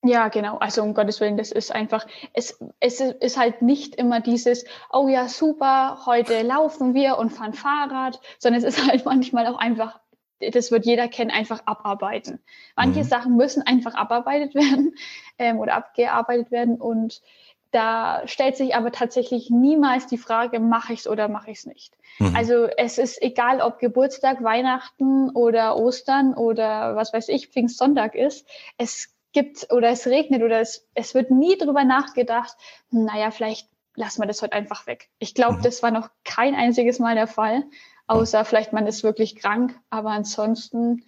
[0.04, 0.58] Ja, genau.
[0.58, 5.08] Also um Gottes Willen, das ist einfach, es, es ist halt nicht immer dieses, oh
[5.08, 9.98] ja, super, heute laufen wir und fahren Fahrrad, sondern es ist halt manchmal auch einfach,
[10.40, 12.40] das wird jeder kennen, einfach abarbeiten.
[12.76, 13.04] Manche mhm.
[13.04, 14.94] Sachen müssen einfach abarbeitet werden
[15.38, 17.22] ähm, oder abgearbeitet werden und
[17.70, 21.66] da stellt sich aber tatsächlich niemals die Frage, mache ich es oder mache ich es
[21.66, 21.96] nicht.
[22.20, 22.36] Mhm.
[22.36, 28.46] Also es ist egal, ob Geburtstag, Weihnachten oder Ostern oder was weiß ich, Pfingstsonntag ist.
[28.78, 32.56] Es gibt oder es regnet oder es, es wird nie drüber nachgedacht,
[32.90, 35.10] naja, vielleicht lassen wir das heute einfach weg.
[35.18, 35.62] Ich glaube, mhm.
[35.62, 37.64] das war noch kein einziges Mal der Fall,
[38.06, 41.04] außer vielleicht man ist wirklich krank, aber ansonsten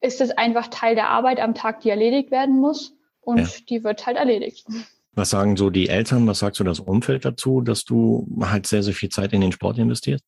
[0.00, 3.48] ist es einfach Teil der Arbeit am Tag, die erledigt werden muss und ja.
[3.68, 4.66] die wird halt erledigt.
[5.12, 8.84] Was sagen so die Eltern, was sagt so das Umfeld dazu, dass du halt sehr,
[8.84, 10.24] sehr viel Zeit in den Sport investierst?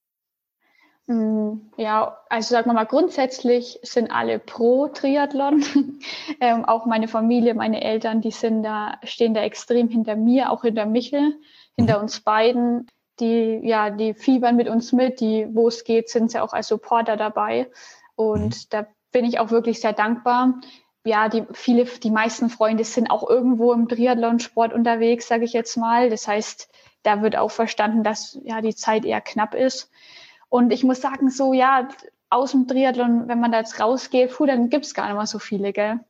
[1.06, 5.64] Mm, ja, also sagen wir mal, grundsätzlich sind alle pro Triathlon.
[6.40, 10.62] ähm, auch meine Familie, meine Eltern, die sind da, stehen da extrem hinter mir, auch
[10.62, 11.34] hinter Michel,
[11.76, 12.02] hinter mhm.
[12.02, 12.86] uns beiden.
[13.18, 16.68] Die, ja, die fiebern mit uns mit, die, wo es geht, sind sie auch als
[16.68, 17.70] Supporter dabei.
[18.14, 18.66] Und mhm.
[18.70, 20.60] da bin ich auch wirklich sehr dankbar.
[21.04, 25.76] Ja, die viele, die meisten Freunde sind auch irgendwo im Triathlon-Sport unterwegs, sage ich jetzt
[25.76, 26.10] mal.
[26.10, 26.68] Das heißt,
[27.02, 29.90] da wird auch verstanden, dass ja die Zeit eher knapp ist.
[30.50, 31.88] Und ich muss sagen, so ja,
[32.28, 35.38] aus dem Triathlon, wenn man da jetzt rausgeht, puh, dann gibt's gar nicht mehr so
[35.38, 36.00] viele, gell?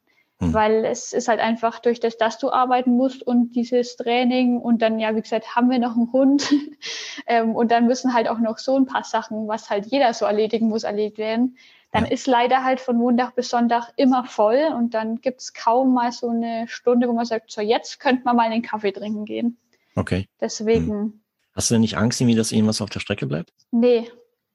[0.41, 0.55] Hm.
[0.55, 4.81] Weil es ist halt einfach durch das, dass du arbeiten musst und dieses Training und
[4.81, 6.51] dann, ja, wie gesagt, haben wir noch einen Hund
[7.27, 10.25] ähm, und dann müssen halt auch noch so ein paar Sachen, was halt jeder so
[10.25, 11.57] erledigen muss, erledigt werden.
[11.93, 12.11] Dann ja.
[12.11, 16.29] ist leider halt von Montag bis Sonntag immer voll und dann gibt's kaum mal so
[16.29, 19.59] eine Stunde, wo man sagt, so jetzt könnte man mal den Kaffee trinken gehen.
[19.97, 20.29] Okay.
[20.41, 20.89] Deswegen.
[20.89, 21.21] Hm.
[21.53, 23.53] Hast du denn nicht Angst, irgendwie, dass irgendwas auf der Strecke bleibt?
[23.73, 24.09] Nee,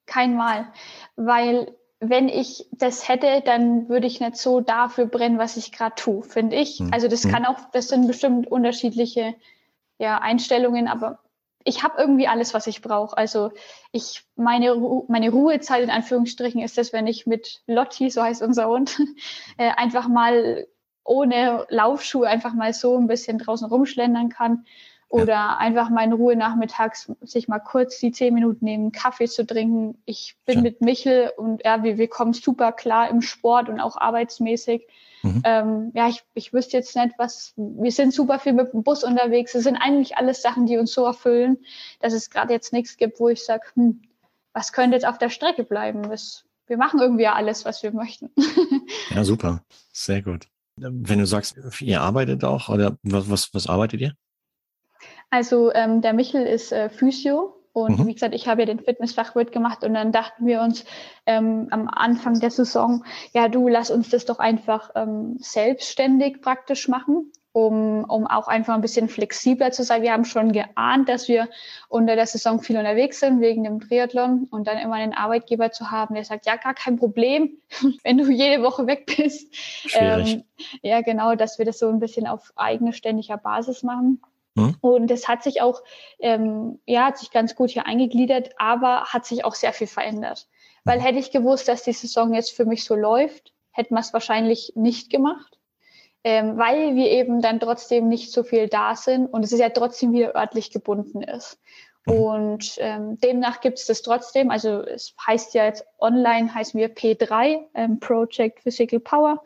[0.05, 0.67] kein Mal.
[1.15, 5.95] Weil wenn ich das hätte, dann würde ich nicht so dafür brennen, was ich gerade
[5.95, 6.79] tue, finde ich.
[6.79, 6.91] Mhm.
[6.93, 7.31] Also das hm.
[7.31, 9.35] kann auch, das sind bestimmt unterschiedliche
[9.97, 11.19] ja, Einstellungen, aber
[11.63, 13.17] ich habe irgendwie alles, was ich brauche.
[13.17, 13.51] Also
[13.91, 14.75] ich meine
[15.07, 18.99] meine Ruhezeit in Anführungsstrichen ist das, wenn ich mit Lotti, so heißt unser Hund,
[19.57, 20.67] äh, einfach mal
[21.03, 24.65] ohne Laufschuhe einfach mal so ein bisschen draußen rumschlendern kann
[25.15, 25.57] oder ja.
[25.57, 29.97] einfach mal in Ruhe nachmittags sich mal kurz die zehn Minuten nehmen, Kaffee zu trinken.
[30.05, 30.61] Ich bin ja.
[30.61, 34.85] mit Michel und ja, wir, wir kommen super klar im Sport und auch arbeitsmäßig.
[35.23, 35.41] Mhm.
[35.45, 39.05] Ähm, ja, ich, ich wüsste jetzt nicht, was, wir sind super viel mit dem Bus
[39.05, 39.53] unterwegs.
[39.53, 41.59] Das sind eigentlich alles Sachen, die uns so erfüllen,
[42.01, 44.01] dass es gerade jetzt nichts gibt, wo ich sage, hm,
[44.51, 46.09] was könnte jetzt auf der Strecke bleiben?
[46.09, 48.31] Das, wir machen irgendwie alles, was wir möchten.
[49.15, 49.63] ja, super.
[49.93, 50.47] Sehr gut.
[50.75, 54.13] Wenn du sagst, ihr arbeitet auch oder was, was, was arbeitet ihr?
[55.35, 58.07] Also ähm, der Michel ist äh, Physio Und mhm.
[58.07, 60.85] wie gesagt, ich habe ja den Fitnessfachwirt gemacht und dann dachten wir uns
[61.25, 66.87] ähm, am Anfang der Saison, ja du, lass uns das doch einfach ähm, selbstständig praktisch
[66.87, 70.01] machen um, um auch einfach ein bisschen flexibler zu sein.
[70.01, 71.47] Wir haben schon geahnt, dass wir
[71.87, 75.89] unter der Saison viel unterwegs sind wegen dem Triathlon und dann immer einen Arbeitgeber zu
[75.89, 77.51] haben, der sagt, ja, gar kein Problem,
[78.03, 79.55] wenn du jede Woche weg bist.
[79.93, 80.43] Ähm,
[80.81, 84.21] ja, genau, dass wir das so ein bisschen auf eigene ständiger Basis machen.
[84.57, 84.75] Hm?
[84.81, 85.81] Und es hat sich auch,
[86.19, 90.47] ähm, ja, hat sich ganz gut hier eingegliedert, aber hat sich auch sehr viel verändert.
[90.83, 94.13] Weil hätte ich gewusst, dass die Saison jetzt für mich so läuft, hätten wir es
[94.13, 95.55] wahrscheinlich nicht gemacht
[96.25, 99.69] ähm, weil wir eben dann trotzdem nicht so viel da sind und es ist ja
[99.69, 101.61] trotzdem wieder örtlich gebunden ist.
[102.07, 102.13] Mhm.
[102.13, 104.49] Und ähm, demnach gibt es das trotzdem.
[104.49, 109.43] Also es heißt ja jetzt online heißen wir P3, ähm, Project Physical Power.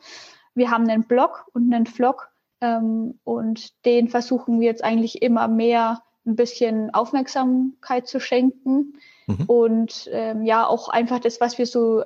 [0.55, 2.28] Wir haben einen Blog und einen Vlog
[2.61, 8.99] ähm, und den versuchen wir jetzt eigentlich immer mehr ein bisschen Aufmerksamkeit zu schenken.
[9.27, 9.45] Mhm.
[9.47, 12.03] Und ähm, ja, auch einfach das, was wir so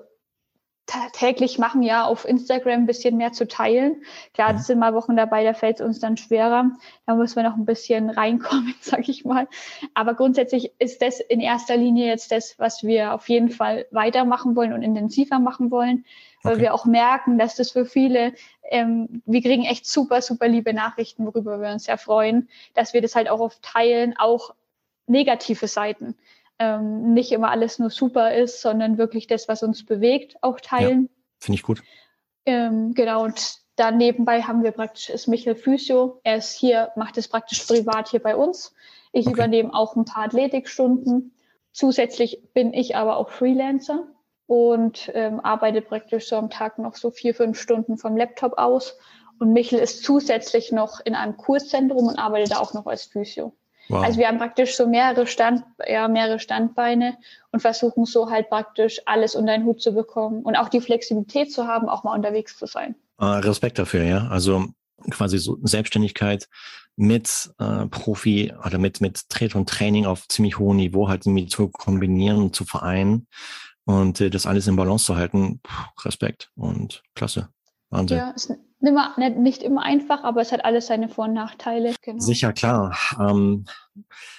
[1.14, 4.04] täglich machen, ja, auf Instagram ein bisschen mehr zu teilen.
[4.34, 6.72] Klar, das sind mal Wochen dabei, da fällt es uns dann schwerer.
[7.06, 9.48] Da müssen wir noch ein bisschen reinkommen, sag ich mal.
[9.94, 14.56] Aber grundsätzlich ist das in erster Linie jetzt das, was wir auf jeden Fall weitermachen
[14.56, 16.06] wollen und intensiver machen wollen,
[16.44, 16.62] weil okay.
[16.64, 18.34] wir auch merken, dass das für viele,
[18.70, 23.02] ähm, wir kriegen echt super, super liebe Nachrichten, worüber wir uns sehr freuen, dass wir
[23.02, 24.54] das halt auch oft teilen, auch
[25.08, 26.16] negative Seiten
[26.60, 31.04] ähm, nicht immer alles nur super ist, sondern wirklich das, was uns bewegt, auch teilen.
[31.04, 31.82] Ja, Finde ich gut.
[32.46, 36.20] Ähm, genau, und dann nebenbei haben wir praktisch, ist Michael Physio.
[36.24, 38.74] Er ist hier, macht es praktisch privat hier bei uns.
[39.12, 39.34] Ich okay.
[39.34, 41.34] übernehme auch ein paar Athletikstunden.
[41.72, 44.08] Zusätzlich bin ich aber auch Freelancer
[44.48, 48.98] und ähm, arbeite praktisch so am Tag noch so vier, fünf Stunden vom Laptop aus.
[49.40, 53.54] Und Michel ist zusätzlich noch in einem Kurszentrum und arbeitet da auch noch als Physio.
[53.90, 54.04] Wow.
[54.04, 57.18] Also wir haben praktisch so mehrere, Stand, ja, mehrere Standbeine
[57.52, 61.52] und versuchen so halt praktisch alles unter den Hut zu bekommen und auch die Flexibilität
[61.52, 62.96] zu haben, auch mal unterwegs zu sein.
[63.22, 64.28] Uh, Respekt dafür, ja.
[64.30, 64.66] Also
[65.10, 66.48] quasi so Selbstständigkeit
[66.96, 71.48] mit äh, Profi oder mit, mit Tret und Training auf ziemlich hohem Niveau halt irgendwie
[71.48, 73.28] zu kombinieren und zu vereinen
[73.86, 75.60] und äh, das alles in Balance zu halten.
[75.62, 77.50] Puh, Respekt und klasse.
[77.90, 78.18] Wahnsinn.
[78.18, 81.94] Ja, ist immer, nicht immer einfach, aber es hat alles seine Vor- und Nachteile.
[82.02, 82.20] Genau.
[82.20, 82.98] Sicher, klar.
[83.20, 83.66] Ähm,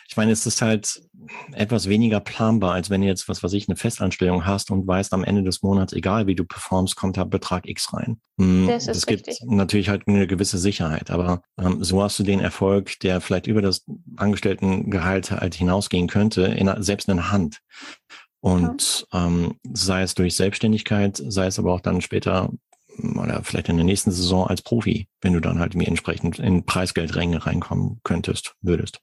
[0.08, 1.00] ich meine, es ist halt
[1.52, 5.12] etwas weniger planbar, als wenn du jetzt, was weiß ich, eine Festanstellung hast und weißt,
[5.14, 8.20] am Ende des Monats, egal wie du performst, kommt da Betrag X rein.
[8.38, 9.48] Hm, das, das gibt richtig.
[9.48, 13.62] natürlich halt eine gewisse Sicherheit, aber ähm, so hast du den Erfolg, der vielleicht über
[13.62, 17.60] das Angestelltengehalt halt hinausgehen könnte, in, selbst in der Hand.
[18.44, 19.26] Und ja.
[19.26, 22.50] ähm, sei es durch Selbstständigkeit, sei es aber auch dann später
[23.18, 26.66] oder vielleicht in der nächsten Saison als Profi, wenn du dann halt mir entsprechend in
[26.66, 29.00] Preisgeldränge reinkommen könntest, würdest.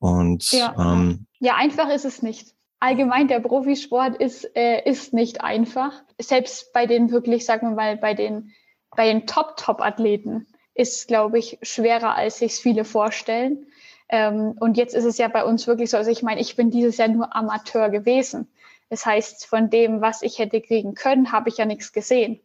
[0.00, 2.48] Und ja, ähm, ja einfach ist es nicht.
[2.80, 5.92] Allgemein der Profisport ist äh, ist nicht einfach.
[6.20, 8.50] Selbst bei den wirklich, sagen wir mal, bei den
[8.90, 13.68] bei den Top-Top-Athleten ist, glaube ich, schwerer, als sich viele vorstellen.
[14.08, 16.70] Ähm, und jetzt ist es ja bei uns wirklich so, also ich meine, ich bin
[16.70, 18.48] dieses Jahr nur Amateur gewesen.
[18.88, 22.40] Das heißt, von dem, was ich hätte kriegen können, habe ich ja nichts gesehen.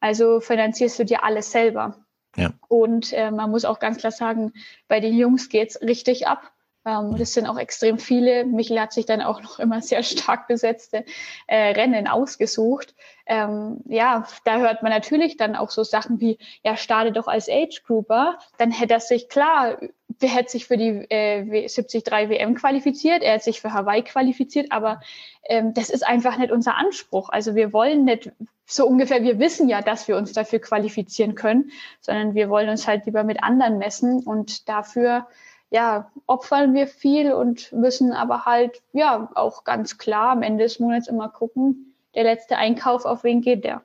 [0.00, 1.96] Also finanzierst du dir alles selber.
[2.36, 2.50] Ja.
[2.68, 4.52] Und äh, man muss auch ganz klar sagen,
[4.88, 6.52] bei den Jungs geht's richtig ab.
[6.84, 8.44] Ähm, das sind auch extrem viele.
[8.44, 11.04] Michael hat sich dann auch noch immer sehr stark besetzte
[11.46, 12.94] äh, Rennen ausgesucht.
[13.26, 17.48] Ähm, ja, da hört man natürlich dann auch so Sachen wie, ja, starte doch als
[17.48, 18.38] Age Grouper.
[18.58, 19.78] Dann hätte er sich klar,
[20.22, 24.72] der hätte sich für die äh, 73 WM qualifiziert, er hat sich für Hawaii qualifiziert,
[24.72, 25.00] aber
[25.44, 27.28] ähm, das ist einfach nicht unser Anspruch.
[27.28, 28.32] Also wir wollen nicht
[28.66, 32.86] so ungefähr, wir wissen ja, dass wir uns dafür qualifizieren können, sondern wir wollen uns
[32.86, 35.26] halt lieber mit anderen messen und dafür
[35.70, 40.78] ja, opfern wir viel und müssen aber halt, ja, auch ganz klar am Ende des
[40.78, 43.82] Monats immer gucken, der letzte Einkauf, auf wen geht der?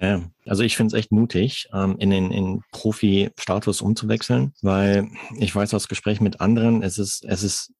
[0.00, 5.54] Ja, also ich finde es echt mutig, ähm, in den in Profi-Status umzuwechseln, weil ich
[5.54, 7.72] weiß aus Gesprächen mit anderen, es ist, es ist,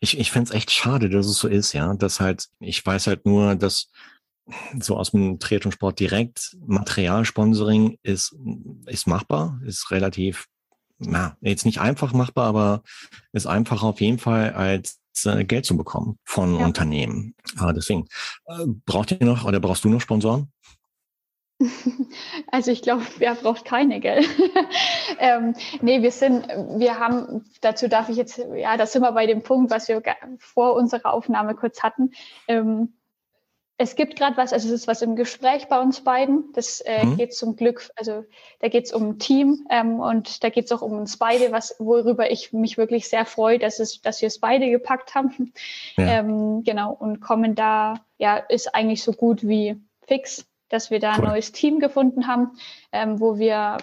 [0.00, 3.06] ich, ich finde es echt schade, dass es so ist, ja, dass halt, ich weiß
[3.06, 3.90] halt nur, dass
[4.80, 8.34] so aus dem Triathlon-Sport direkt Materialsponsoring ist,
[8.86, 10.48] ist machbar, ist relativ
[11.00, 12.82] na, jetzt nicht einfach machbar, aber
[13.32, 16.64] ist einfacher auf jeden Fall als äh, Geld zu bekommen von ja.
[16.64, 17.34] Unternehmen.
[17.56, 18.06] Ah, deswegen,
[18.46, 20.52] äh, braucht ihr noch oder brauchst du noch Sponsoren?
[22.50, 24.24] Also ich glaube, wer braucht keine, gell?
[25.18, 26.46] ähm, nee, wir sind,
[26.78, 30.02] wir haben, dazu darf ich jetzt, ja, da sind wir bei dem Punkt, was wir
[30.38, 32.12] vor unserer Aufnahme kurz hatten.
[32.48, 32.94] Ähm,
[33.82, 36.52] es gibt gerade was, also es ist was im Gespräch bei uns beiden.
[36.52, 37.16] Das äh, mhm.
[37.16, 38.24] geht zum Glück, also
[38.58, 41.50] da geht es um ein Team ähm, und da geht es auch um uns beide,
[41.50, 45.54] was worüber ich mich wirklich sehr freue, dass es, dass wir es beide gepackt haben.
[45.96, 46.18] Ja.
[46.18, 51.12] Ähm, genau und kommen da, ja, ist eigentlich so gut wie fix, dass wir da
[51.12, 51.24] cool.
[51.24, 52.52] ein neues Team gefunden haben,
[52.92, 53.76] ähm, wo wir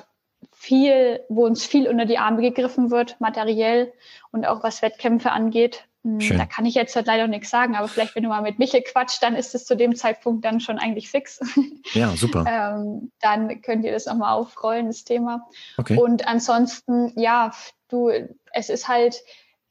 [0.51, 3.93] viel, wo uns viel unter die Arme gegriffen wird, materiell
[4.31, 5.87] und auch was Wettkämpfe angeht.
[6.03, 6.37] Hm, Schön.
[6.37, 8.83] Da kann ich jetzt halt leider nichts sagen, aber vielleicht, wenn du mal mit Michael
[8.83, 11.39] quatscht, dann ist es zu dem Zeitpunkt dann schon eigentlich fix.
[11.93, 12.45] Ja, super.
[12.47, 15.47] ähm, dann könnt ihr das nochmal aufrollen, das Thema.
[15.77, 15.97] Okay.
[15.97, 17.51] Und ansonsten, ja,
[17.87, 18.11] du,
[18.51, 19.21] es ist halt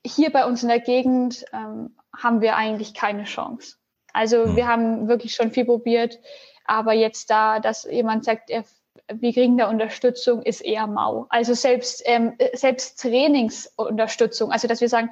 [0.05, 3.77] hier bei uns in der Gegend ähm, haben wir eigentlich keine Chance.
[4.13, 4.57] Also hm.
[4.57, 6.19] wir haben wirklich schon viel probiert,
[6.69, 8.65] aber jetzt da, dass jemand sagt, er
[9.09, 11.27] wir kriegen da Unterstützung, ist eher mau.
[11.29, 15.11] Also selbst, ähm, selbst Trainingsunterstützung, also dass wir sagen,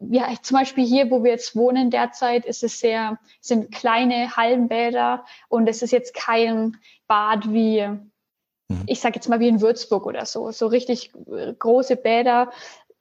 [0.00, 5.24] ja, zum Beispiel hier, wo wir jetzt wohnen derzeit, ist es sehr, sind kleine Hallenbäder
[5.48, 8.82] und es ist jetzt kein Bad wie, mhm.
[8.86, 11.12] ich sage jetzt mal wie in Würzburg oder so, so richtig
[11.58, 12.50] große Bäder,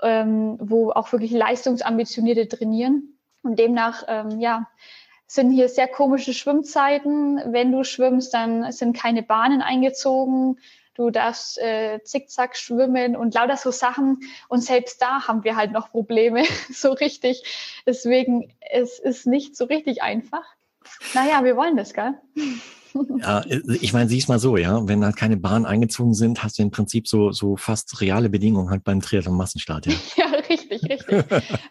[0.01, 3.15] ähm, wo auch wirklich Leistungsambitionierte trainieren.
[3.41, 4.67] Und demnach, ähm, ja,
[5.31, 7.41] sind hier sehr komische Schwimmzeiten.
[7.45, 10.57] Wenn du schwimmst, dann sind keine Bahnen eingezogen
[10.99, 14.19] du darfst äh, zickzack schwimmen und lauter so Sachen.
[14.49, 17.43] Und selbst da haben wir halt noch Probleme, so richtig.
[17.87, 20.43] Deswegen, es ist nicht so richtig einfach.
[21.13, 22.13] Naja, wir wollen das, gell?
[23.19, 26.63] Ja, ich meine, sieh's mal so, ja, wenn halt keine Bahnen eingezogen sind, hast du
[26.63, 29.93] im Prinzip so, so fast reale Bedingungen halt beim Triathlon Massenstart, ja.
[30.15, 31.23] ja, richtig, richtig.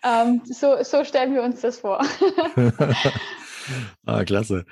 [0.04, 2.04] ähm, so, so stellen wir uns das vor.
[4.06, 4.64] Ah, klasse.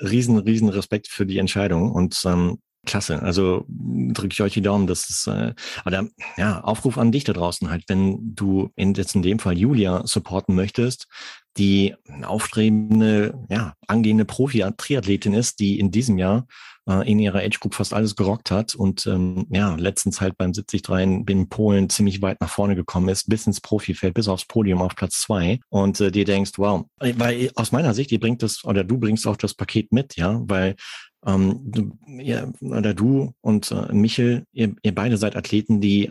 [0.00, 3.22] Riesen, riesen Respekt für die Entscheidung und ähm, Klasse.
[3.22, 7.32] Also drücke ich euch die Daumen, dass es, äh, oder ja, Aufruf an dich da
[7.32, 11.06] draußen halt, wenn du in, jetzt in dem Fall Julia supporten möchtest,
[11.58, 16.46] die aufstrebende, ja, angehende Profi-Triathletin ist, die in diesem Jahr
[16.88, 20.52] äh, in ihrer Age Group fast alles gerockt hat und ähm, ja, letztens halt beim
[20.52, 24.80] 73 in Polen ziemlich weit nach vorne gekommen ist, bis ins Profifeld, bis aufs Podium
[24.80, 25.60] auf Platz zwei.
[25.68, 29.26] Und äh, dir denkst, wow, weil aus meiner Sicht, ihr bringt das, oder du bringst
[29.26, 30.76] auch das Paket mit, ja, weil
[31.26, 36.10] ähm, du, ihr, oder du und äh, Michel, ihr, ihr beide seid Athleten, die,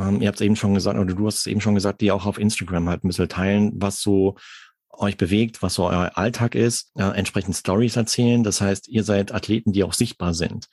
[0.00, 2.10] ähm, ihr habt es eben schon gesagt, oder du hast es eben schon gesagt, die
[2.10, 4.36] auch auf Instagram halt ein bisschen teilen, was so
[4.92, 8.44] euch bewegt, was so euer Alltag ist, äh, entsprechend Stories erzählen.
[8.44, 10.68] Das heißt, ihr seid Athleten, die auch sichtbar sind,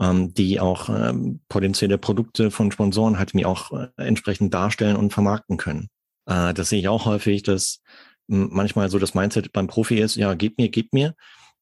[0.00, 5.12] ähm, die auch ähm, potenzielle Produkte von Sponsoren halt mir auch äh, entsprechend darstellen und
[5.12, 5.88] vermarkten können.
[6.26, 7.80] Äh, das sehe ich auch häufig, dass
[8.26, 11.14] manchmal so das Mindset beim Profi ist, ja, gib mir, gib mir.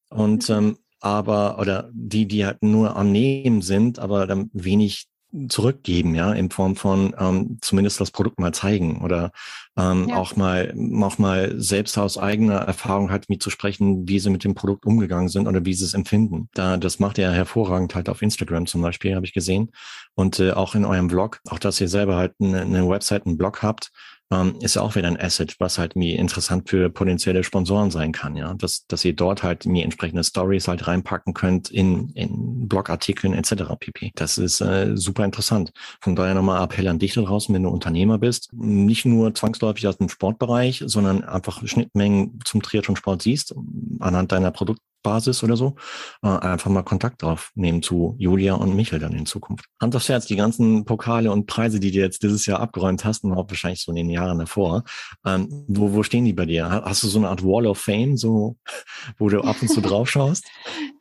[0.09, 0.55] Und mhm.
[0.55, 5.07] ähm, aber, oder die, die halt nur am Nehmen sind, aber dann wenig
[5.49, 9.31] zurückgeben, ja, in Form von ähm, zumindest das Produkt mal zeigen oder
[9.77, 10.15] ähm, ja.
[10.15, 14.43] auch mal auch mal selbst aus eigener Erfahrung halt mit zu sprechen, wie sie mit
[14.43, 16.49] dem Produkt umgegangen sind oder wie sie es empfinden.
[16.53, 19.71] Da das macht er hervorragend halt auf Instagram zum Beispiel, habe ich gesehen
[20.15, 23.37] und äh, auch in eurem Blog, auch dass ihr selber halt eine, eine Website, einen
[23.37, 23.91] Blog habt,
[24.31, 28.35] ähm, ist auch wieder ein Asset, was halt mir interessant für potenzielle Sponsoren sein kann,
[28.35, 33.33] ja, dass, dass ihr dort halt mir entsprechende Stories halt reinpacken könnt in, in Blogartikeln
[33.33, 33.75] etc.
[33.79, 34.11] pp.
[34.15, 35.71] Das ist äh, super interessant.
[36.01, 39.87] Von daher nochmal Appell an dich da draußen, wenn du Unternehmer bist, nicht nur zwangsläufig
[39.87, 43.55] aus dem Sportbereich, sondern einfach Schnittmengen zum Triathlon-Sport siehst,
[43.99, 45.75] anhand deiner Produkt Basis oder so,
[46.23, 49.65] äh, einfach mal Kontakt aufnehmen zu Julia und Michael dann in Zukunft.
[49.81, 53.23] Hand aufs Herz, die ganzen Pokale und Preise, die du jetzt dieses Jahr abgeräumt hast
[53.23, 54.83] und auch wahrscheinlich so in den Jahren davor,
[55.25, 56.69] ähm, wo, wo stehen die bei dir?
[56.69, 58.55] Hast du so eine Art Wall of Fame, so,
[59.17, 60.45] wo du ab und zu drauf schaust?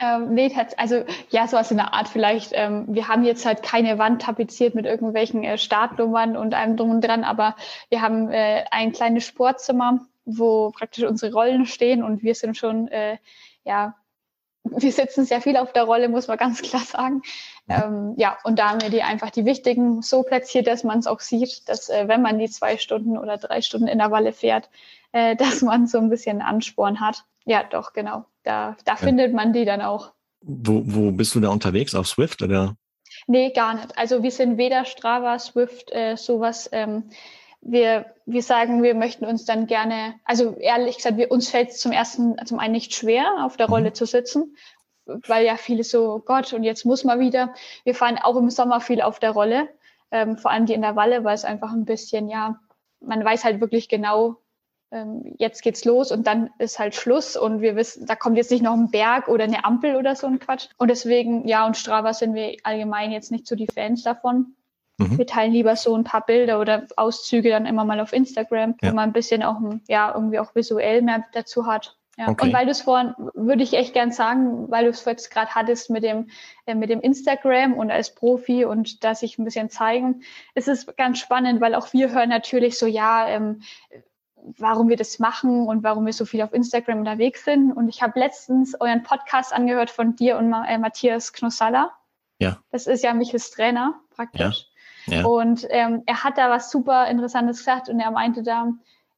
[0.00, 2.52] ähm, nee, also ja, sowas in der Art vielleicht.
[2.54, 6.90] Ähm, wir haben jetzt halt keine Wand tapeziert mit irgendwelchen äh, Startnummern und allem drum
[6.90, 7.56] und dran, aber
[7.88, 12.88] wir haben äh, ein kleines Sportzimmer, wo praktisch unsere Rollen stehen und wir sind schon
[12.88, 13.18] äh,
[13.64, 13.94] ja,
[14.64, 17.22] wir sitzen sehr viel auf der Rolle, muss man ganz klar sagen.
[17.68, 21.07] Ähm, ja, und da haben wir die einfach die wichtigen so platziert, dass man es
[21.07, 24.33] auch sieht, dass äh, wenn man die zwei Stunden oder drei Stunden in der Walle
[24.33, 24.68] fährt,
[25.12, 27.25] äh, dass man so ein bisschen Ansporn hat.
[27.44, 28.25] Ja, doch, genau.
[28.44, 28.96] Da, da ja.
[28.96, 30.12] findet man die dann auch.
[30.40, 31.94] Wo, wo bist du da unterwegs?
[31.94, 32.77] Auf Swift oder?
[33.27, 33.96] Nee, gar nicht.
[33.96, 36.68] Also wir sind weder Strava, Swift, äh, sowas.
[36.72, 37.11] Ähm,
[37.62, 41.79] wir, wir sagen, wir möchten uns dann gerne, also ehrlich gesagt, wir, uns fällt es
[41.79, 43.94] zum ersten, zum einen nicht schwer, auf der Rolle mhm.
[43.94, 44.57] zu sitzen,
[45.07, 47.55] weil ja viele so, Gott, und jetzt muss man wieder.
[47.85, 49.68] Wir fahren auch im Sommer viel auf der Rolle,
[50.11, 52.61] ähm, vor allem die in der Walle, weil es einfach ein bisschen, ja,
[53.01, 54.37] man weiß halt wirklich genau,
[54.90, 58.51] ähm, jetzt geht's los und dann ist halt Schluss und wir wissen, da kommt jetzt
[58.51, 60.68] nicht noch ein Berg oder eine Ampel oder so ein Quatsch.
[60.79, 64.57] Und deswegen, ja, und Strava sind wir allgemein jetzt nicht so die Fans davon.
[64.98, 65.18] Mhm.
[65.18, 68.90] Wir teilen lieber so ein paar Bilder oder Auszüge dann immer mal auf Instagram, ja.
[68.90, 69.57] wo man ein bisschen auch
[69.88, 71.97] ja, irgendwie auch visuell mehr dazu hat.
[72.18, 72.47] Ja, okay.
[72.47, 75.55] und weil du es vorhin, würde ich echt gern sagen, weil du es jetzt gerade
[75.55, 76.28] hattest mit dem,
[76.66, 80.22] äh, mit dem Instagram und als Profi und dass ich ein bisschen zeigen,
[80.55, 83.62] es ist ganz spannend, weil auch wir hören natürlich so, ja, ähm,
[84.59, 87.72] warum wir das machen und warum wir so viel auf Instagram unterwegs sind.
[87.72, 91.93] Und ich habe letztens euren Podcast angehört von dir und äh, Matthias Knossalla.
[92.38, 92.59] Ja.
[92.70, 94.66] Das ist ja Michels Trainer praktisch.
[94.66, 94.72] Ja.
[95.07, 95.24] Ja.
[95.24, 98.68] Und ähm, er hat da was super Interessantes gesagt und er meinte da,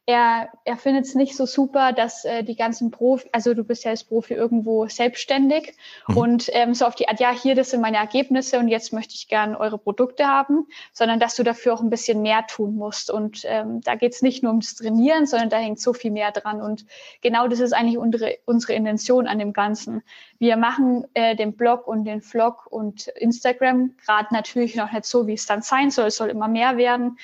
[0.07, 3.85] er, er findet es nicht so super, dass äh, die ganzen Profi, also du bist
[3.85, 5.75] ja als Profi irgendwo selbstständig
[6.09, 6.17] mhm.
[6.17, 9.15] und ähm, so auf die Art, ja, hier, das sind meine Ergebnisse und jetzt möchte
[9.15, 13.11] ich gern eure Produkte haben, sondern dass du dafür auch ein bisschen mehr tun musst.
[13.11, 16.33] Und ähm, da geht es nicht nur ums Trainieren, sondern da hängt so viel mehr
[16.33, 16.61] dran.
[16.61, 16.85] Und
[17.23, 20.03] genau das ist eigentlich unsere, unsere Intention an dem Ganzen.
[20.39, 25.27] Wir machen äh, den Blog und den Vlog und Instagram gerade natürlich noch nicht so,
[25.27, 26.09] wie es dann sein soll.
[26.09, 27.17] Es soll immer mehr werden.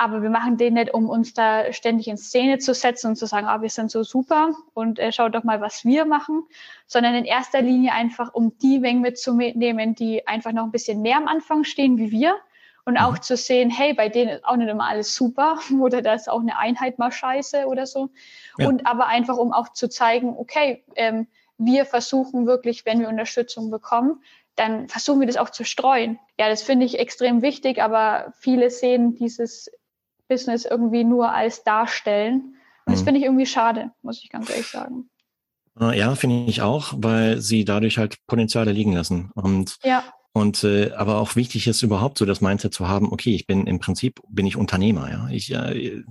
[0.00, 3.26] Aber wir machen den nicht, um uns da ständig in Szene zu setzen und zu
[3.26, 6.44] sagen, ah, wir sind so super und äh, schaut doch mal, was wir machen,
[6.86, 11.16] sondern in erster Linie einfach, um die Mengen mitzunehmen, die einfach noch ein bisschen mehr
[11.16, 12.36] am Anfang stehen wie wir
[12.84, 13.22] und auch mhm.
[13.22, 16.40] zu sehen, hey, bei denen ist auch nicht immer alles super oder da ist auch
[16.40, 18.10] eine Einheit mal scheiße oder so.
[18.56, 18.68] Ja.
[18.68, 21.26] Und aber einfach, um auch zu zeigen, okay, ähm,
[21.58, 24.22] wir versuchen wirklich, wenn wir Unterstützung bekommen,
[24.54, 26.18] dann versuchen wir das auch zu streuen.
[26.38, 29.70] Ja, das finde ich extrem wichtig, aber viele sehen dieses
[30.28, 32.56] Business irgendwie nur als darstellen.
[32.86, 33.04] Und das mhm.
[33.04, 35.08] finde ich irgendwie schade, muss ich ganz ehrlich sagen.
[35.80, 39.30] Äh, ja, finde ich auch, weil sie dadurch halt Potenziale liegen lassen.
[39.34, 40.04] Und ja.
[40.32, 43.66] Und äh, aber auch wichtig ist überhaupt so das Mindset zu haben, okay, ich bin
[43.66, 45.28] im Prinzip bin ich Unternehmer, ja.
[45.30, 46.04] Ich, äh, äh,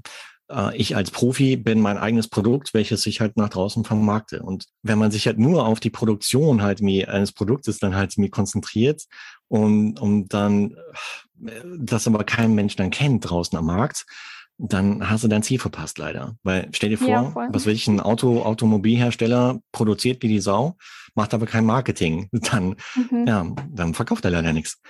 [0.75, 4.41] ich als Profi bin mein eigenes Produkt, welches ich halt nach draußen vermarkte.
[4.43, 8.17] Und wenn man sich halt nur auf die Produktion halt mir eines Produktes dann halt
[8.17, 9.03] mir konzentriert
[9.47, 10.77] und, und dann
[11.77, 14.05] das aber kein Mensch dann kennt draußen am Markt,
[14.57, 16.35] dann hast du dein Ziel verpasst leider.
[16.43, 20.77] Weil stell dir vor, ja, was will ich, ein Auto, Automobilhersteller produziert wie die Sau,
[21.13, 22.29] macht aber kein Marketing.
[22.51, 23.27] Dann, mhm.
[23.27, 24.81] ja, dann verkauft er leider nichts.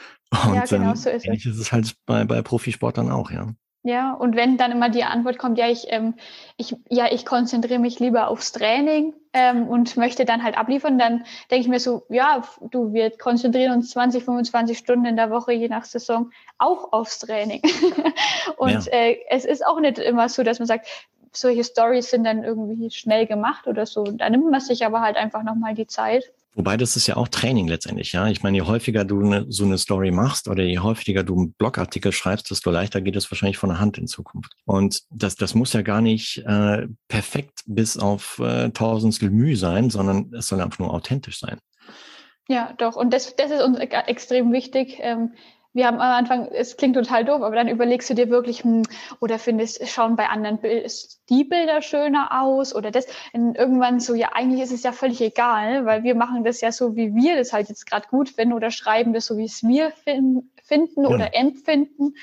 [0.46, 1.46] Und ja, genau, ähm, so ist es.
[1.46, 3.54] ist es halt bei, bei Profisportlern auch, ja.
[3.84, 6.16] Ja, und wenn dann immer die Antwort kommt, ja, ich, ähm,
[6.58, 11.26] ich, ja, ich konzentriere mich lieber aufs Training ähm, und möchte dann halt abliefern, dann
[11.50, 15.54] denke ich mir so, ja, du, wir konzentrieren uns 20, 25 Stunden in der Woche,
[15.54, 17.62] je nach Saison, auch aufs Training.
[18.58, 18.92] und ja.
[18.92, 20.88] äh, es ist auch nicht immer so, dass man sagt,
[21.32, 24.04] solche Stories sind dann irgendwie schnell gemacht oder so.
[24.04, 26.32] Da nimmt man sich aber halt einfach nochmal die Zeit.
[26.58, 28.28] Wobei das ist ja auch Training letztendlich, ja.
[28.30, 31.54] Ich meine, je häufiger du ne, so eine Story machst oder je häufiger du einen
[31.54, 34.54] Blogartikel schreibst, desto leichter geht es wahrscheinlich von der Hand in Zukunft.
[34.66, 39.92] Und das, das muss ja gar nicht äh, perfekt bis auf äh, tausendstel Mühe sein,
[39.92, 41.60] sondern es soll einfach nur authentisch sein.
[42.50, 42.96] Ja, doch.
[42.96, 44.98] Und das, das ist uns extrem wichtig.
[45.00, 45.34] Ähm,
[45.78, 48.82] wir haben am Anfang, es klingt total doof, aber dann überlegst du dir wirklich, hm,
[49.20, 50.60] oder findest, schauen bei anderen
[51.30, 53.06] die Bilder schöner aus oder das.
[53.32, 56.72] Und irgendwann so, ja, eigentlich ist es ja völlig egal, weil wir machen das ja
[56.72, 59.62] so, wie wir das halt jetzt gerade gut finden oder schreiben das so, wie es
[59.62, 61.10] wir fin finden ja.
[61.10, 62.16] oder empfinden.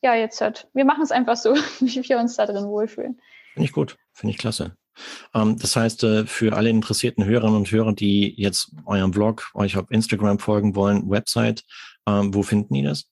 [0.00, 3.20] Ja, jetzt halt, wir machen es einfach so, wie wir uns da drin wohlfühlen.
[3.52, 4.76] Finde ich gut, finde ich klasse.
[5.34, 9.76] Ähm, das heißt, äh, für alle interessierten Hörerinnen und Hörer, die jetzt eurem Blog, euch
[9.76, 11.64] auf Instagram folgen wollen, Website,
[12.06, 13.06] ähm, wo finden die das?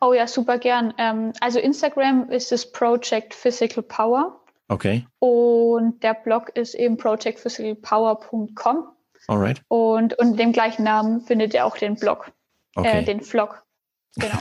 [0.00, 0.92] Oh ja, super gern.
[0.98, 4.40] Ähm, also Instagram ist das Project Physical Power.
[4.68, 5.06] Okay.
[5.20, 8.88] Und der Blog ist eben projectphysicalpower.com.
[9.28, 9.62] Alright.
[9.68, 12.32] Und unter dem gleichen Namen findet ihr auch den Blog,
[12.76, 12.98] äh, okay.
[12.98, 13.62] äh, den Vlog.
[14.16, 14.38] Genau.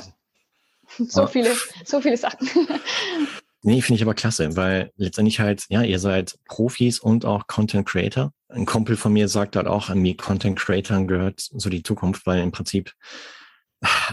[0.98, 1.28] so ah.
[1.28, 2.50] viele, so viele Sachen.
[3.68, 7.88] Nee, finde ich aber klasse, weil letztendlich halt, ja, ihr seid Profis und auch Content
[7.88, 8.32] Creator.
[8.48, 12.28] Ein Kumpel von mir sagt halt auch, an mir Content Creatoren gehört so die Zukunft,
[12.28, 12.94] weil im Prinzip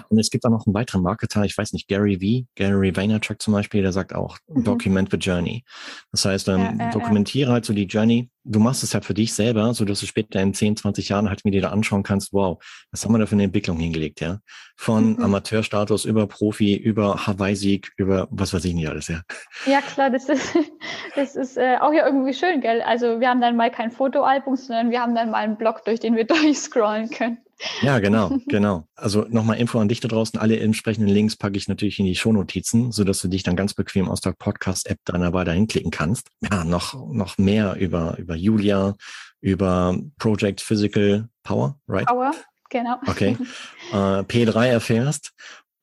[0.08, 3.40] und es gibt auch noch einen weiteren Marketer, ich weiß nicht, Gary V, Gary Vaynerchuk
[3.40, 4.64] zum Beispiel, der sagt auch, mhm.
[4.64, 5.64] document the journey.
[6.10, 8.30] Das heißt, ähm, ja, äh, dokumentiere halt so die Journey.
[8.44, 11.28] Du machst es halt für dich selber, so dass du später in 10, 20 Jahren
[11.28, 14.20] halt mir dir da anschauen kannst, wow, was haben wir da für eine Entwicklung hingelegt,
[14.20, 14.40] ja?
[14.76, 15.22] Von mhm.
[15.22, 19.20] Amateurstatus über Profi, über Hawaii-Sieg, über was weiß ich nicht alles, ja.
[19.66, 20.56] Ja, klar, das ist,
[21.14, 22.82] das ist äh, auch ja irgendwie schön, gell?
[22.82, 26.00] Also wir haben dann mal kein Fotoalbum, sondern wir haben dann mal einen Blog, durch
[26.00, 27.38] den wir durchscrollen können.
[27.82, 28.86] Ja, genau, genau.
[28.94, 30.38] Also nochmal Info an dich da draußen.
[30.38, 34.08] Alle entsprechenden Links packe ich natürlich in die Shownotizen, sodass du dich dann ganz bequem
[34.08, 36.28] aus der Podcast-App deiner dabei dahin klicken kannst.
[36.40, 38.94] Ja, noch, noch mehr über, über Julia,
[39.40, 42.06] über Project Physical Power, right?
[42.06, 42.32] Power,
[42.70, 42.96] genau.
[43.06, 43.36] Okay.
[43.92, 45.32] Äh, P3 erfährst.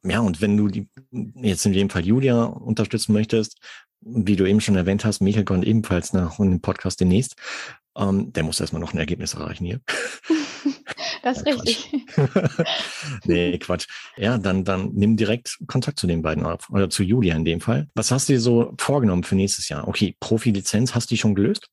[0.03, 3.59] Ja, und wenn du die, jetzt in dem Fall Julia unterstützen möchtest,
[4.01, 7.35] wie du eben schon erwähnt hast, Michael kommt ebenfalls nach dem Podcast demnächst.
[7.95, 9.81] Ähm, der muss erstmal noch ein Ergebnis erreichen hier.
[11.23, 12.05] Das ist ja, richtig.
[13.25, 13.87] nee, Quatsch.
[14.17, 16.69] Ja, dann, dann nimm direkt Kontakt zu den beiden auf.
[16.69, 17.87] Oder zu Julia in dem Fall.
[17.95, 19.87] Was hast du dir so vorgenommen für nächstes Jahr?
[19.87, 21.67] Okay, Profi-Lizenz, hast du die schon gelöst?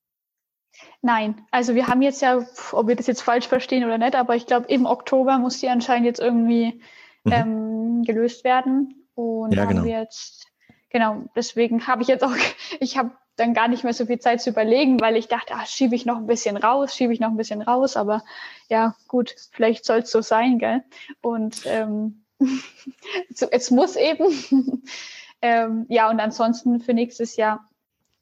[1.02, 4.34] Nein, also wir haben jetzt ja, ob wir das jetzt falsch verstehen oder nicht, aber
[4.34, 6.80] ich glaube, im Oktober muss die anscheinend jetzt irgendwie
[7.24, 7.32] mhm.
[7.32, 9.06] ähm, gelöst werden.
[9.14, 9.80] Und ja, genau.
[9.80, 10.46] haben wir jetzt,
[10.90, 12.34] genau, deswegen habe ich jetzt auch,
[12.80, 15.66] ich habe dann gar nicht mehr so viel Zeit zu überlegen, weil ich dachte, ach,
[15.66, 18.24] schiebe ich noch ein bisschen raus, schiebe ich noch ein bisschen raus, aber
[18.68, 20.82] ja, gut, vielleicht soll es so sein, gell?
[21.20, 22.24] Und ähm,
[23.50, 24.82] es muss eben.
[25.42, 27.68] ähm, ja, und ansonsten für nächstes Jahr,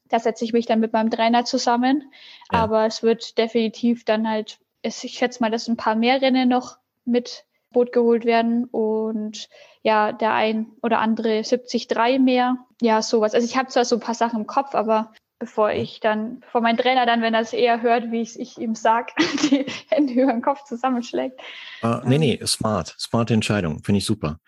[0.09, 2.13] da setze ich mich dann mit meinem Trainer zusammen.
[2.53, 2.61] Ja.
[2.61, 6.79] Aber es wird definitiv dann halt, ich schätze mal, dass ein paar mehr Rennen noch
[7.05, 7.45] mit
[7.75, 9.49] Boot geholt werden und
[9.83, 11.89] ja, der ein oder andere 73
[12.21, 12.57] mehr.
[12.81, 13.35] Ja, sowas.
[13.35, 16.63] Also ich habe zwar so ein paar Sachen im Kopf, aber bevor ich dann, bevor
[16.63, 20.15] mein Trainer dann, wenn er es eher hört, wie ich, ich ihm sag, die Hände
[20.15, 21.39] über den Kopf zusammenschlägt.
[21.83, 22.95] Uh, nee, nee, smart.
[22.99, 23.83] Smarte Entscheidung.
[23.85, 24.39] Finde ich super.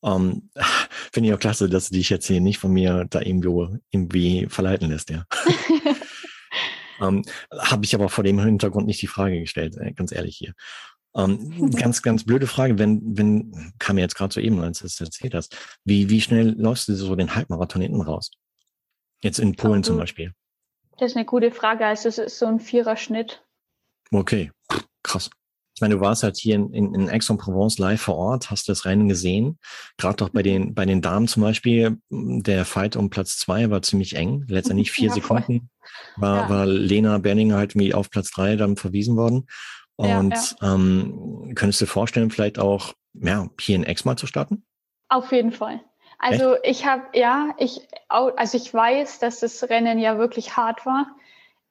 [0.00, 0.64] Um, ähm,
[1.12, 4.46] Finde ich auch klasse, dass du dich jetzt hier nicht von mir da irgendwo irgendwie
[4.48, 5.24] verleiten lässt, ja.
[7.00, 10.36] um, ähm, Habe ich aber vor dem Hintergrund nicht die Frage gestellt, äh, ganz ehrlich
[10.36, 10.54] hier.
[11.14, 14.86] Ähm, ganz, ganz blöde Frage, wenn, wenn, kam mir jetzt gerade so eben, als du
[14.86, 18.30] es erzählt hast, wie, wie schnell läufst du so den Halbmarathon hinten raus?
[19.22, 20.32] Jetzt in Polen zum Beispiel.
[20.98, 21.84] Das ist eine gute Frage.
[21.86, 23.42] Also es ist so ein Viererschnitt.
[24.12, 24.50] Okay,
[25.02, 25.30] krass.
[25.74, 28.84] Ich meine, du warst halt hier in, in, in Aix-en-Provence live vor Ort, hast das
[28.84, 29.58] Rennen gesehen.
[29.96, 33.80] Gerade doch bei den, bei den Damen zum Beispiel, der Fight um Platz zwei war
[33.80, 34.44] ziemlich eng.
[34.48, 35.70] Letztendlich vier ja, Sekunden
[36.16, 36.48] war, ja.
[36.50, 39.46] war Lena Berninger halt wie auf Platz drei dann verwiesen worden.
[40.00, 44.26] Und ja, ähm, könntest du dir vorstellen, vielleicht auch ja, hier in Aix mal zu
[44.26, 44.64] starten?
[45.08, 45.80] Auf jeden Fall.
[46.18, 46.80] Also Echt?
[46.80, 51.06] ich habe, ja, ich, also ich weiß, dass das Rennen ja wirklich hart war.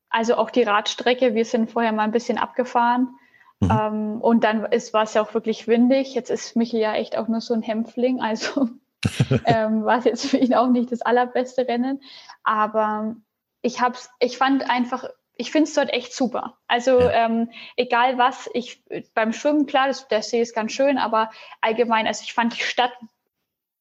[0.09, 3.15] Also auch die Radstrecke, wir sind vorher mal ein bisschen abgefahren.
[3.59, 3.71] Mhm.
[3.71, 6.13] Ähm, und dann war es ja auch wirklich windig.
[6.13, 8.69] Jetzt ist Michael ja echt auch nur so ein Hämpfling, also
[9.45, 12.01] ähm, war es jetzt für ihn auch nicht das allerbeste Rennen.
[12.43, 13.15] Aber
[13.61, 15.05] ich hab's, ich fand einfach,
[15.39, 16.57] ich finde es dort echt super.
[16.67, 17.25] Also ja.
[17.25, 18.83] ähm, egal was, ich
[19.13, 21.31] beim Schwimmen, klar, das, der See ist ganz schön, aber
[21.61, 22.91] allgemein, also ich fand die Stadt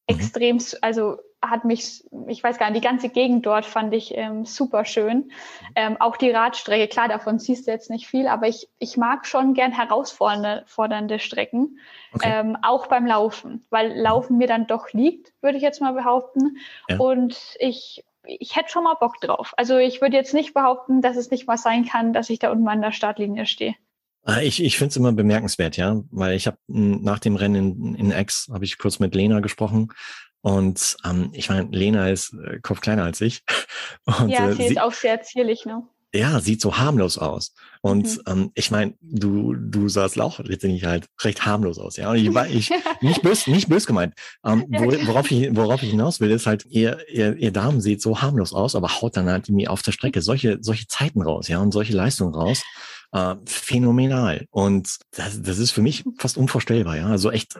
[0.09, 0.19] Mhm.
[0.19, 4.45] extrem, also hat mich, ich weiß gar nicht, die ganze Gegend dort fand ich ähm,
[4.45, 5.17] super schön.
[5.17, 5.31] Mhm.
[5.75, 9.25] Ähm, auch die Radstrecke, klar, davon siehst du jetzt nicht viel, aber ich, ich mag
[9.25, 11.79] schon gern herausfordernde Strecken,
[12.13, 12.29] okay.
[12.29, 14.01] ähm, auch beim Laufen, weil mhm.
[14.01, 16.57] Laufen mir dann doch liegt, würde ich jetzt mal behaupten.
[16.89, 16.97] Ja.
[16.97, 19.53] Und ich, ich hätte schon mal Bock drauf.
[19.57, 22.51] Also ich würde jetzt nicht behaupten, dass es nicht mal sein kann, dass ich da
[22.51, 23.75] unten an der Startlinie stehe.
[24.23, 27.95] Ah, ich, ich finde es immer bemerkenswert, ja, weil ich habe nach dem Rennen in,
[27.95, 29.93] in X habe ich kurz mit Lena gesprochen
[30.41, 33.43] und ähm, ich meine, Lena ist äh, Kopf kleiner als ich.
[34.05, 35.83] Und, ja, äh, sie äh, ist auch sehr zierlich, ne?
[36.13, 37.53] Ja, sieht so harmlos aus.
[37.81, 38.23] Und mhm.
[38.27, 42.09] ähm, ich meine, du du sahst auch letztendlich halt recht harmlos aus, ja.
[42.09, 44.15] Und ich war ich nicht böse, nicht bös gemeint.
[44.43, 47.79] Ähm, ja, wo, worauf ich worauf ich hinaus will, ist halt ihr ihr, ihr Damen
[47.79, 51.21] sieht so harmlos aus, aber haut dann halt irgendwie auf der Strecke solche solche Zeiten
[51.21, 52.63] raus, ja, und solche Leistungen raus
[53.11, 54.45] äh, phänomenal.
[54.51, 57.07] Und das, das ist für mich fast unvorstellbar, ja.
[57.07, 57.55] Also echt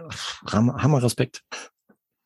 [0.45, 1.43] Hammer Respekt.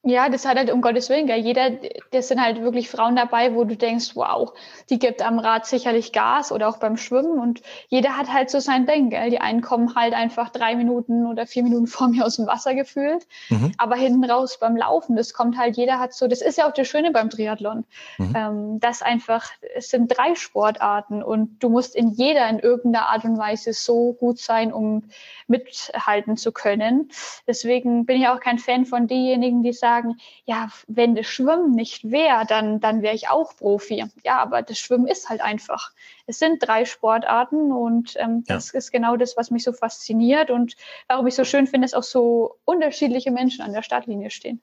[0.06, 1.40] Ja, das hat halt um Gottes Willen, gell.
[1.40, 1.72] Jeder,
[2.12, 4.52] das sind halt wirklich Frauen dabei, wo du denkst, wow,
[4.90, 8.60] die gibt am Rad sicherlich Gas oder auch beim Schwimmen und jeder hat halt so
[8.60, 9.30] sein Ding, gell.
[9.30, 12.76] Die einen kommen halt einfach drei Minuten oder vier Minuten vor mir aus dem Wasser
[12.76, 13.72] gefühlt, mhm.
[13.78, 16.74] aber hinten raus beim Laufen, das kommt halt, jeder hat so, das ist ja auch
[16.74, 17.86] das Schöne beim Triathlon,
[18.18, 18.34] mhm.
[18.36, 23.24] ähm, dass einfach, es sind drei Sportarten und du musst in jeder in irgendeiner Art
[23.24, 25.04] und Weise so gut sein, um
[25.48, 27.10] mithalten zu können.
[27.48, 31.72] Deswegen bin ich auch kein Fan von denjenigen, die sagen, sagen, ja, wenn das Schwimmen
[31.72, 34.06] nicht wäre, dann, dann wäre ich auch Profi.
[34.24, 35.92] Ja, aber das Schwimmen ist halt einfach.
[36.26, 38.56] Es sind drei Sportarten und ähm, ja.
[38.56, 40.76] das ist genau das, was mich so fasziniert und
[41.08, 44.62] warum ich so schön finde, dass auch so unterschiedliche Menschen an der Startlinie stehen.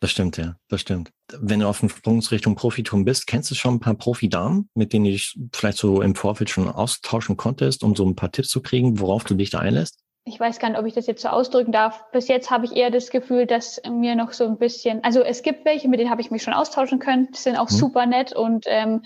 [0.00, 1.12] Das stimmt, ja, das stimmt.
[1.38, 5.04] Wenn du auf dem Sprungsrichtung Profitum bist, kennst du schon ein paar Profi-Damen, mit denen
[5.04, 8.62] du dich vielleicht so im Vorfeld schon austauschen konntest, um so ein paar Tipps zu
[8.62, 10.00] kriegen, worauf du dich da einlässt?
[10.24, 12.10] Ich weiß gar nicht, ob ich das jetzt so ausdrücken darf.
[12.12, 15.42] Bis jetzt habe ich eher das Gefühl, dass mir noch so ein bisschen, also es
[15.42, 17.74] gibt welche, mit denen habe ich mich schon austauschen können, die sind auch mhm.
[17.74, 19.02] super nett und ähm,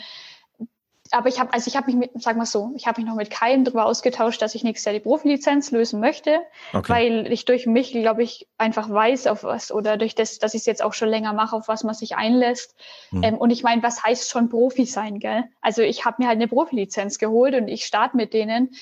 [1.12, 3.17] aber ich habe, also ich habe mich mit, sag mal so, ich habe mich noch
[3.17, 6.41] mit keinem darüber ausgetauscht, dass ich nächstes Jahr die Profilizenz lösen möchte,
[6.73, 6.93] okay.
[6.93, 10.61] weil ich durch mich, glaube ich, einfach weiß auf was oder durch das, dass ich
[10.61, 12.75] es jetzt auch schon länger mache, auf was man sich einlässt.
[13.12, 13.23] Mhm.
[13.23, 15.45] Ähm, und ich meine, was heißt schon Profi sein, gell?
[15.61, 18.75] Also ich habe mir halt eine Profilizenz geholt und ich starte mit denen,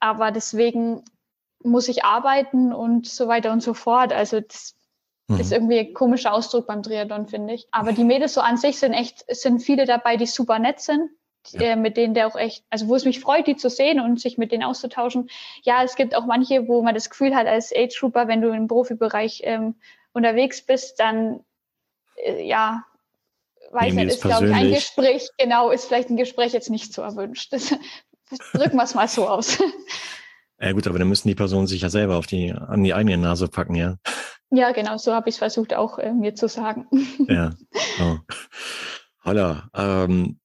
[0.00, 1.02] aber deswegen
[1.62, 4.12] muss ich arbeiten und so weiter und so fort.
[4.12, 4.76] Also das
[5.28, 5.40] mhm.
[5.40, 7.66] ist irgendwie ein komischer Ausdruck beim Triathlon, finde ich.
[7.70, 11.10] Aber die Mädels so an sich sind echt, sind viele dabei, die super nett sind.
[11.52, 11.60] Ja.
[11.62, 14.20] Äh, mit denen der auch echt, also wo es mich freut, die zu sehen und
[14.20, 15.30] sich mit denen auszutauschen.
[15.62, 18.50] Ja, es gibt auch manche, wo man das Gefühl hat, als Age Trooper, wenn du
[18.50, 19.76] im Profibereich ähm,
[20.12, 21.42] unterwegs bist, dann
[22.16, 22.84] äh, ja,
[23.70, 27.02] weiß nicht, ist glaube ich ein Gespräch, genau, ist vielleicht ein Gespräch jetzt nicht so
[27.02, 27.52] erwünscht.
[27.52, 27.74] Das
[28.52, 29.58] drücken wir es mal so aus.
[30.60, 33.16] Ja gut, aber dann müssen die Personen sich ja selber auf die, an die eigene
[33.16, 33.96] Nase packen, ja.
[34.50, 36.86] Ja, genau, so habe ich es versucht auch äh, mir zu sagen.
[37.28, 37.54] Ja.
[38.00, 38.16] Oh.
[39.24, 39.68] Holla.
[39.74, 40.38] Ähm,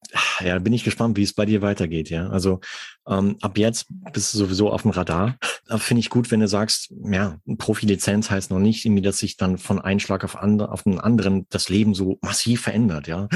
[0.43, 2.28] ja, bin ich gespannt, wie es bei dir weitergeht, ja.
[2.30, 2.59] Also
[3.07, 5.38] ähm, ab jetzt bist du sowieso auf dem Radar.
[5.78, 9.57] Finde ich gut, wenn du sagst, ja, Profilizenz heißt noch nicht irgendwie, dass sich dann
[9.57, 13.30] von einem Schlag auf, andere, auf einen anderen das Leben so massiv verändert, ja.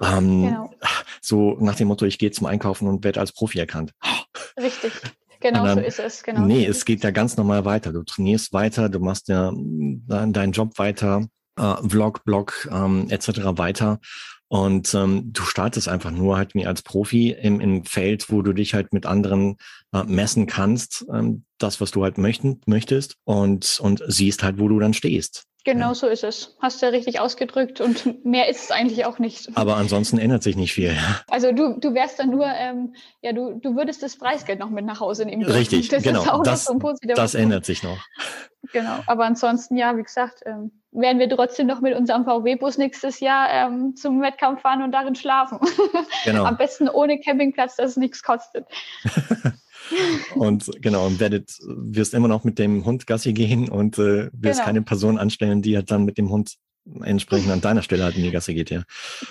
[0.00, 0.70] Ähm, genau.
[1.20, 3.92] So nach dem Motto, ich gehe zum Einkaufen und werde als Profi erkannt.
[4.58, 4.92] Richtig.
[5.44, 6.22] Genau dann, so ist es.
[6.22, 6.40] Genau.
[6.46, 7.92] Nee, es geht ja ganz normal weiter.
[7.92, 11.26] Du trainierst weiter, du machst ja deinen Job weiter,
[11.58, 13.28] äh, Vlog, Blog ähm, etc.
[13.58, 14.00] weiter.
[14.48, 18.54] Und ähm, du startest einfach nur halt wie als Profi im, im Feld, wo du
[18.54, 19.56] dich halt mit anderen
[19.94, 24.68] äh, messen kannst, ähm, das, was du halt möchten, möchtest und, und siehst halt, wo
[24.68, 25.46] du dann stehst.
[25.64, 25.94] Genau ja.
[25.94, 26.56] so ist es.
[26.60, 29.48] Hast du ja richtig ausgedrückt und mehr ist es eigentlich auch nicht.
[29.56, 30.94] Aber ansonsten ändert sich nicht viel.
[31.28, 34.84] Also du, du wärst dann nur, ähm, ja, du, du würdest das Preisgeld noch mit
[34.84, 35.42] nach Hause nehmen.
[35.42, 36.42] Richtig, das genau.
[36.42, 36.78] das, so
[37.14, 37.98] das ändert sich noch.
[38.72, 43.20] Genau, aber ansonsten, ja, wie gesagt, ähm, werden wir trotzdem noch mit unserem VW-Bus nächstes
[43.20, 45.58] Jahr ähm, zum Wettkampf fahren und darin schlafen.
[46.24, 46.44] Genau.
[46.46, 48.66] Am besten ohne Campingplatz, dass es nichts kostet.
[50.34, 54.60] Und genau, und werdet, wirst immer noch mit dem Hund Gassi gehen und äh, wirst
[54.60, 54.64] genau.
[54.64, 56.56] keine Person anstellen, die halt dann mit dem Hund
[57.02, 58.82] entsprechend an deiner Stelle halt in die Gasse geht, ja.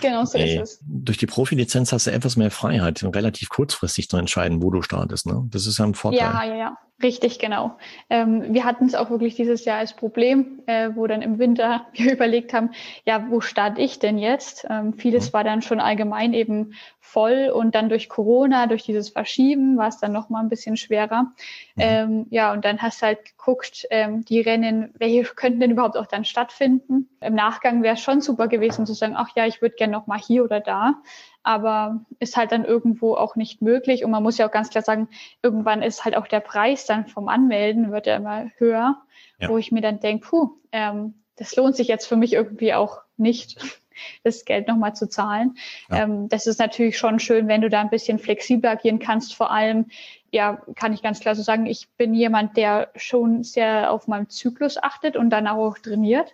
[0.01, 0.79] Genau so Ey, ist es.
[0.87, 5.27] Durch die Profilizenz hast du etwas mehr Freiheit, relativ kurzfristig zu entscheiden, wo du startest.
[5.27, 5.47] Ne?
[5.51, 6.19] Das ist ja ein Vorteil.
[6.19, 6.77] Ja, ja, ja.
[7.01, 7.77] Richtig, genau.
[8.09, 11.87] Ähm, wir hatten es auch wirklich dieses Jahr als Problem, äh, wo dann im Winter
[11.93, 12.69] wir überlegt haben,
[13.03, 14.65] ja, wo starte ich denn jetzt?
[14.69, 15.33] Ähm, vieles mhm.
[15.33, 19.97] war dann schon allgemein eben voll und dann durch Corona, durch dieses Verschieben war es
[19.97, 21.33] dann noch mal ein bisschen schwerer.
[21.75, 21.81] Mhm.
[21.81, 25.97] Ähm, ja, und dann hast du halt geguckt, ähm, die Rennen, welche könnten denn überhaupt
[25.97, 27.09] auch dann stattfinden?
[27.21, 30.07] Im Nachgang wäre es schon super gewesen zu sagen, ach ja, ich würde gerne noch
[30.07, 30.95] mal hier oder da
[31.43, 34.03] aber ist halt dann irgendwo auch nicht möglich.
[34.03, 35.09] Und man muss ja auch ganz klar sagen,
[35.41, 39.01] irgendwann ist halt auch der Preis dann vom Anmelden wird ja immer höher,
[39.39, 39.49] ja.
[39.49, 43.01] wo ich mir dann denke, puh, ähm, das lohnt sich jetzt für mich irgendwie auch
[43.17, 43.57] nicht,
[44.23, 45.57] das Geld nochmal zu zahlen.
[45.89, 46.03] Ja.
[46.03, 49.35] Ähm, das ist natürlich schon schön, wenn du da ein bisschen flexibler agieren kannst.
[49.35, 49.87] Vor allem,
[50.31, 54.29] ja, kann ich ganz klar so sagen, ich bin jemand, der schon sehr auf meinen
[54.29, 56.33] Zyklus achtet und dann auch trainiert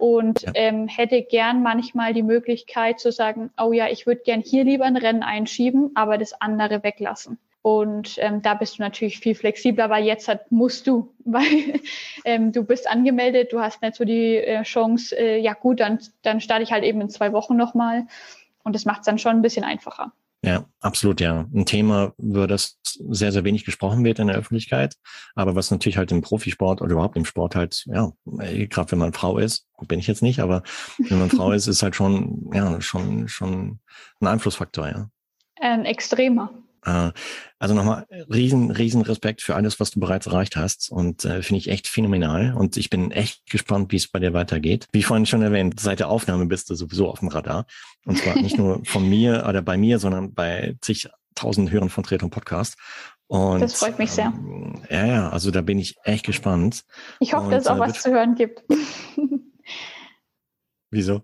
[0.00, 0.52] und ja.
[0.54, 4.86] ähm, hätte gern manchmal die Möglichkeit zu sagen, oh ja, ich würde gern hier lieber
[4.86, 7.38] ein Rennen einschieben, aber das andere weglassen.
[7.62, 11.80] Und ähm, da bist du natürlich viel flexibler, weil jetzt hat, musst du, weil
[12.24, 15.98] ähm, du bist angemeldet, du hast nicht so die äh, Chance, äh, ja gut, dann,
[16.22, 18.06] dann starte ich halt eben in zwei Wochen nochmal.
[18.64, 20.12] Und das macht es dann schon ein bisschen einfacher.
[20.42, 21.46] Ja, absolut, ja.
[21.54, 24.94] Ein Thema, über das sehr, sehr wenig gesprochen wird in der Öffentlichkeit,
[25.34, 29.12] aber was natürlich halt im Profisport oder überhaupt im Sport halt, ja, gerade wenn man
[29.12, 30.62] Frau ist, bin ich jetzt nicht, aber
[30.98, 33.80] wenn man Frau ist, ist halt schon, ja, schon, schon
[34.20, 35.10] ein Einflussfaktor, ja.
[35.60, 36.50] Ein extremer.
[36.84, 37.12] Äh,
[37.58, 41.58] also nochmal riesen, riesen Respekt für alles, was du bereits erreicht hast und äh, finde
[41.58, 44.86] ich echt phänomenal und ich bin echt gespannt, wie es bei dir weitergeht.
[44.92, 47.66] Wie vorhin schon erwähnt, seit der Aufnahme bist du sowieso auf dem Radar
[48.04, 52.30] und zwar nicht nur von mir oder bei mir, sondern bei zigtausend Hörern von Triathlon
[52.30, 52.76] Podcast.
[53.26, 54.32] Und, das freut mich sehr.
[54.36, 56.84] Ähm, ja, ja, also da bin ich echt gespannt.
[57.20, 58.64] Ich hoffe, und, dass es auch äh, was zu hören gibt.
[60.90, 61.22] Wieso?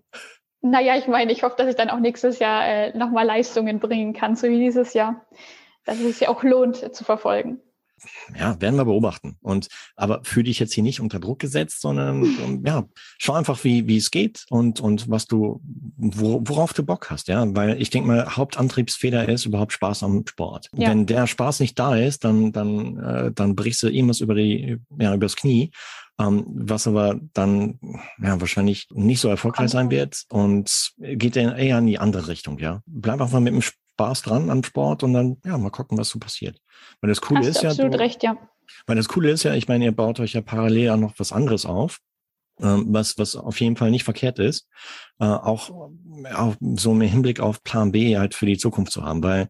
[0.71, 4.13] Naja, ich meine, ich hoffe, dass ich dann auch nächstes Jahr äh, nochmal Leistungen bringen
[4.13, 5.25] kann, so wie dieses Jahr.
[5.85, 7.61] Dass es sich auch lohnt äh, zu verfolgen.
[8.37, 9.37] Ja, werden wir beobachten.
[9.41, 12.85] Und aber fühle dich jetzt hier nicht unter Druck gesetzt, sondern um, ja,
[13.17, 15.61] schau einfach, wie wie es geht und und was du
[15.97, 20.25] wo, worauf du Bock hast, ja, weil ich denke mal Hauptantriebsfeder ist überhaupt Spaß am
[20.27, 20.69] Sport.
[20.75, 20.89] Ja.
[20.89, 24.77] Wenn der Spaß nicht da ist, dann dann äh, dann brichst du irgendwas über die
[24.99, 25.71] ja übers Knie
[26.19, 27.79] ähm, was aber dann
[28.21, 32.59] ja wahrscheinlich nicht so erfolgreich sein wird und geht dann eher in die andere Richtung,
[32.59, 32.81] ja.
[32.85, 36.19] Bleib einfach mit dem Spaß dran am Sport und dann ja mal gucken, was so
[36.19, 36.59] passiert.
[37.01, 38.37] Weil das Coole Hast ist ja, absolut du, recht, ja.
[38.85, 41.31] Weil das Coole ist ja, ich meine, ihr baut euch ja parallel ja noch was
[41.31, 41.99] anderes auf.
[42.59, 44.67] Ähm, was, was auf jeden Fall nicht verkehrt ist,
[45.19, 45.69] äh, auch,
[46.33, 49.47] auch so im Hinblick auf Plan B halt für die Zukunft zu haben, weil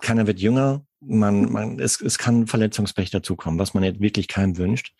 [0.00, 4.56] keiner wird jünger, man, man, es, es kann Verletzungspech dazukommen, was man jetzt wirklich keinem
[4.58, 4.92] wünscht.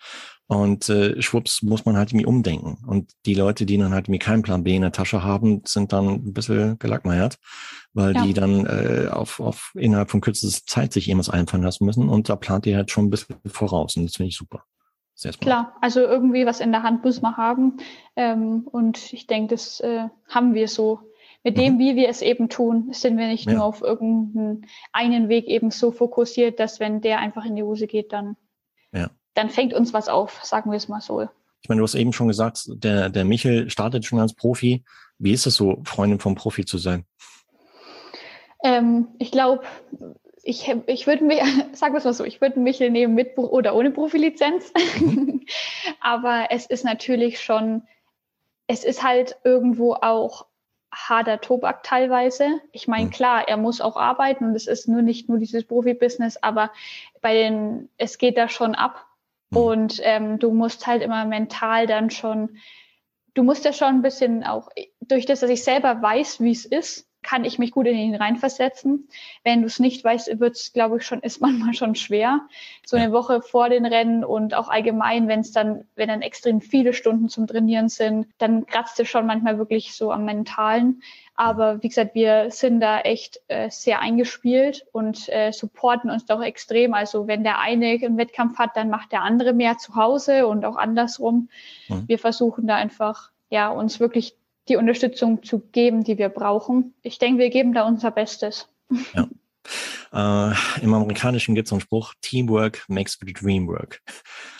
[0.48, 2.78] Und äh, schwupps muss man halt irgendwie umdenken.
[2.86, 5.92] Und die Leute, die dann halt irgendwie keinen Plan B in der Tasche haben, sind
[5.92, 7.38] dann ein bisschen gelackmeiert,
[7.94, 8.22] weil ja.
[8.22, 12.08] die dann äh, auf, auf innerhalb von kürzester Zeit sich irgendwas einfallen lassen müssen.
[12.08, 13.96] Und da plant ihr halt schon ein bisschen voraus.
[13.96, 14.62] Und das finde ich super.
[15.40, 17.78] Klar, also irgendwie was in der Hand muss man haben.
[18.16, 21.00] Ähm, und ich denke, das äh, haben wir so.
[21.42, 21.78] Mit dem, mhm.
[21.78, 23.54] wie wir es eben tun, sind wir nicht ja.
[23.54, 27.86] nur auf irgendeinen einen Weg eben so fokussiert, dass wenn der einfach in die Hose
[27.86, 28.36] geht, dann
[28.92, 31.28] ja dann fängt uns was auf, sagen wir es mal so.
[31.62, 34.84] Ich meine, du hast eben schon gesagt, der, der Michel startet schon als Profi.
[35.18, 37.04] Wie ist es so, Freundin vom Profi zu sein?
[38.62, 39.64] Ähm, ich glaube,
[40.42, 43.74] ich, ich würde mir, sagen wir es mal so, ich würde Michel nehmen mit oder
[43.74, 44.72] ohne Profilizenz.
[45.00, 45.44] Mhm.
[46.00, 47.82] Aber es ist natürlich schon,
[48.66, 50.46] es ist halt irgendwo auch
[50.92, 52.60] harter Tobak teilweise.
[52.72, 53.10] Ich meine, mhm.
[53.10, 56.70] klar, er muss auch arbeiten und es ist nur nicht nur dieses Profibusiness, aber
[57.20, 59.04] bei den, es geht da schon ab.
[59.50, 59.56] Mhm.
[59.56, 62.56] Und ähm, du musst halt immer mental dann schon,
[63.34, 64.68] du musst ja schon ein bisschen auch,
[65.00, 68.14] durch das, dass ich selber weiß, wie es ist, kann ich mich gut in ihn
[68.14, 69.08] reinversetzen.
[69.42, 72.42] Wenn du es nicht weißt, wird es, glaube ich, schon, ist manchmal schon schwer.
[72.86, 76.60] So eine Woche vor den Rennen und auch allgemein, wenn es dann, wenn dann extrem
[76.60, 81.02] viele Stunden zum Trainieren sind, dann kratzt es schon manchmal wirklich so am Mentalen.
[81.34, 86.40] Aber wie gesagt, wir sind da echt äh, sehr eingespielt und äh, supporten uns doch
[86.40, 86.94] extrem.
[86.94, 90.64] Also wenn der eine einen Wettkampf hat, dann macht der andere mehr zu Hause und
[90.64, 91.48] auch andersrum.
[91.88, 92.04] Mhm.
[92.06, 94.36] Wir versuchen da einfach, ja, uns wirklich
[94.68, 96.94] die Unterstützung zu geben, die wir brauchen.
[97.02, 98.68] Ich denke, wir geben da unser Bestes.
[99.14, 99.28] Ja.
[100.12, 104.00] Äh, Im Amerikanischen gibt es einen Spruch, Teamwork makes the dream work.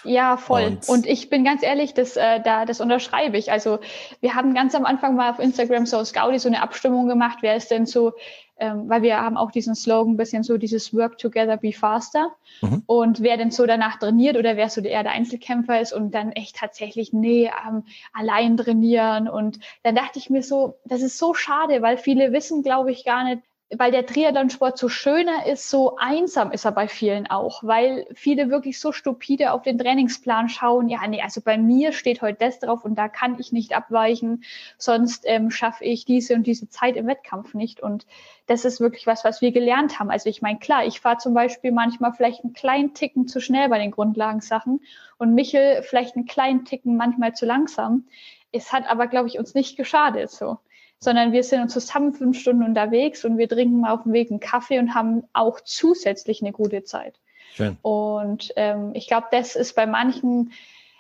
[0.05, 0.65] Ja, voll.
[0.65, 3.53] Und, und ich bin ganz ehrlich, das, äh, da, das unterschreibe ich.
[3.53, 3.79] Also
[4.21, 7.57] wir haben ganz am Anfang mal auf Instagram so Scout so eine Abstimmung gemacht, wer
[7.57, 8.15] ist denn so,
[8.59, 12.31] ähm, weil wir haben auch diesen Slogan, ein bisschen so dieses Work together, be faster.
[12.63, 12.83] Mhm.
[12.87, 16.33] Und wer denn so danach trainiert oder wer so eher der Einzelkämpfer ist und dann
[16.33, 19.29] echt tatsächlich, nee, ähm, allein trainieren.
[19.29, 23.05] Und dann dachte ich mir so, das ist so schade, weil viele wissen, glaube ich,
[23.05, 23.43] gar nicht,
[23.75, 28.49] weil der Triathlonsport so schöner ist, so einsam ist er bei vielen auch, weil viele
[28.49, 32.61] wirklich so stupide auf den Trainingsplan schauen, ja, nee, also bei mir steht heute das
[32.61, 34.45] drauf und da kann ich nicht abweichen,
[34.79, 37.81] sonst ähm, schaffe ich diese und diese Zeit im Wettkampf nicht.
[37.81, 38.07] Und
[38.47, 40.11] das ist wirklich was, was wir gelernt haben.
[40.11, 43.69] Also ich meine, klar, ich fahre zum Beispiel manchmal vielleicht einen kleinen Ticken zu schnell
[43.69, 44.81] bei den Grundlagensachen
[45.19, 48.05] und Michel vielleicht einen kleinen Ticken manchmal zu langsam.
[48.53, 50.59] Es hat aber, glaube ich, uns nicht geschadet so
[50.99, 54.79] sondern wir sind zusammen fünf Stunden unterwegs und wir trinken auf dem Weg einen Kaffee
[54.79, 57.19] und haben auch zusätzlich eine gute Zeit.
[57.55, 57.77] Schön.
[57.83, 60.53] Und ähm, ich glaube, das ist bei manchen,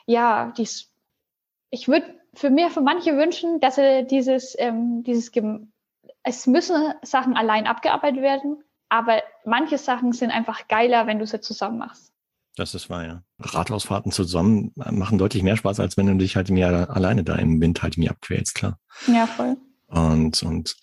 [0.06, 0.90] ja, dies,
[1.70, 5.30] ich würde für mir, für manche wünschen, dass er dieses, ähm, dieses,
[6.22, 11.40] es müssen Sachen allein abgearbeitet werden, aber manche Sachen sind einfach geiler, wenn du sie
[11.40, 12.12] zusammen machst.
[12.56, 13.22] Das ist wahr, ja.
[13.38, 17.60] Radhausfahrten zusammen machen deutlich mehr Spaß, als wenn du dich halt mir alleine da im
[17.60, 18.78] Wind halt mir abquälst, klar.
[19.08, 19.58] Ja, voll.
[19.86, 20.76] Und, und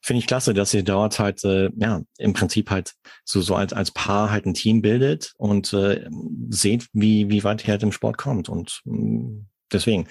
[0.00, 2.94] finde ich klasse, dass ihr dort halt, äh, ja, im Prinzip halt
[3.24, 6.06] so, so als, als Paar halt ein Team bildet und äh,
[6.50, 8.48] seht, wie, wie weit ihr halt im Sport kommt.
[8.48, 10.06] Und mh, mm, deswegen,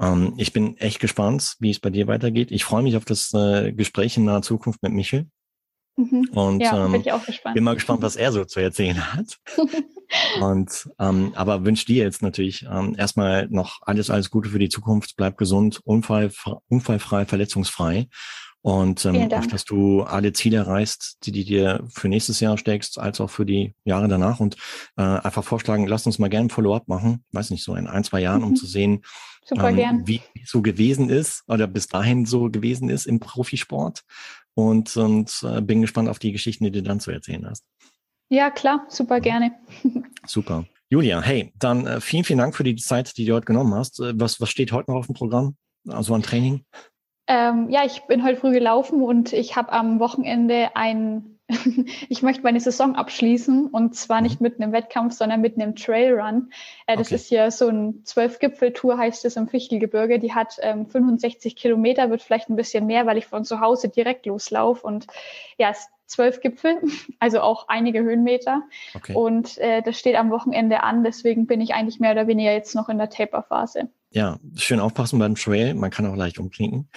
[0.00, 2.50] ähm, ich bin echt gespannt, wie es bei dir weitergeht.
[2.50, 5.26] Ich freue mich auf das äh, Gespräch in naher Zukunft mit Michel.
[5.96, 6.28] Mhm.
[6.32, 7.54] Und ja, ähm, bin, ich auch gespannt.
[7.54, 9.38] bin mal gespannt, was er so zu erzählen hat.
[10.40, 14.68] und ähm, aber wünsche dir jetzt natürlich ähm, erstmal noch alles, alles Gute für die
[14.68, 15.14] Zukunft.
[15.16, 16.32] Bleib gesund, unfall,
[16.68, 18.08] unfallfrei, verletzungsfrei.
[18.64, 22.98] Und ähm, auch, dass du alle Ziele erreichst, die, die dir für nächstes Jahr steckst,
[22.98, 24.40] als auch für die Jahre danach.
[24.40, 24.56] Und
[24.96, 28.04] äh, einfach vorschlagen, lass uns mal gerne ein Follow-up machen, weiß nicht, so in ein,
[28.04, 28.46] zwei Jahren, mhm.
[28.48, 29.02] um zu sehen,
[29.50, 34.02] ähm, wie es so gewesen ist oder bis dahin so gewesen ist im Profisport
[34.54, 37.64] und, und äh, bin gespannt auf die Geschichten, die du dann zu erzählen hast.
[38.28, 39.52] Ja, klar, super gerne.
[40.26, 40.64] super.
[40.90, 44.00] Julia, hey, dann äh, vielen, vielen Dank für die Zeit, die du heute genommen hast.
[44.00, 45.56] Äh, was, was steht heute noch auf dem Programm?
[45.88, 46.64] Also an Training?
[47.26, 51.33] Ähm, ja, ich bin heute früh gelaufen und ich habe am Wochenende ein
[52.08, 54.44] ich möchte meine Saison abschließen und zwar nicht mhm.
[54.44, 56.50] mit einem Wettkampf, sondern mit einem Trailrun.
[56.86, 57.14] Äh, das okay.
[57.16, 60.18] ist hier so ein Zwölf-Gipfel-Tour, heißt es im Fichtelgebirge.
[60.18, 63.88] Die hat ähm, 65 Kilometer, wird vielleicht ein bisschen mehr, weil ich von zu Hause
[63.88, 64.86] direkt loslaufe.
[64.86, 65.06] Und
[65.58, 66.80] ja, es zwölf Gipfel,
[67.18, 68.62] also auch einige Höhenmeter.
[68.94, 69.14] Okay.
[69.14, 72.74] Und äh, das steht am Wochenende an, deswegen bin ich eigentlich mehr oder weniger jetzt
[72.74, 75.74] noch in der Taper-Phase ja, schön aufpassen beim Trail.
[75.74, 76.88] Man kann auch leicht umknicken.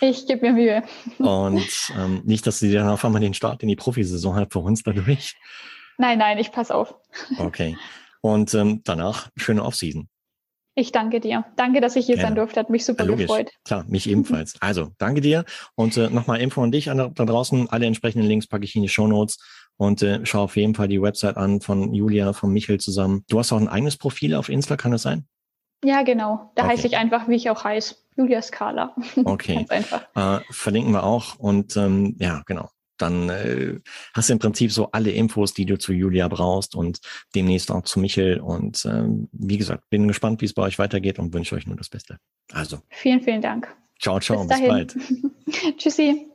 [0.00, 0.82] Ich gebe mir Mühe.
[1.18, 4.60] Und ähm, nicht, dass sie dann auf einmal den Start in die Profisaison hat für
[4.60, 5.36] uns dadurch.
[5.98, 6.94] Nein, nein, ich passe auf.
[7.38, 7.76] Okay.
[8.20, 10.08] Und ähm, danach schöne Offseason.
[10.74, 11.44] Ich danke dir.
[11.56, 12.28] Danke, dass ich hier Gerne.
[12.28, 12.60] sein durfte.
[12.60, 13.50] Hat mich super ja, gefreut.
[13.64, 14.54] Klar, mich ebenfalls.
[14.60, 15.44] Also, danke dir.
[15.74, 17.68] Und äh, nochmal Info an dich an, da draußen.
[17.70, 19.38] Alle entsprechenden Links packe ich in die Show Notes.
[19.76, 23.24] Und äh, schau auf jeden Fall die Website an von Julia, von Michael zusammen.
[23.28, 25.26] Du hast auch ein eigenes Profil auf Insta, kann das sein?
[25.82, 26.52] Ja, genau.
[26.54, 26.72] Da okay.
[26.72, 27.96] heiße ich einfach, wie ich auch heiße.
[28.16, 28.94] Julia Scala.
[29.24, 29.54] Okay.
[29.54, 30.02] Ganz einfach.
[30.14, 31.38] Äh, verlinken wir auch.
[31.38, 32.68] Und ähm, ja, genau.
[33.00, 33.80] Dann äh,
[34.14, 37.00] hast du im Prinzip so alle Infos, die du zu Julia brauchst und
[37.34, 38.40] demnächst auch zu Michel.
[38.40, 41.76] Und ähm, wie gesagt, bin gespannt, wie es bei euch weitergeht und wünsche euch nur
[41.76, 42.18] das Beste.
[42.52, 42.78] Also.
[42.88, 43.68] Vielen, vielen Dank.
[44.00, 44.44] Ciao, ciao.
[44.44, 44.96] Bis, bis bald.
[45.78, 46.26] Tschüssi.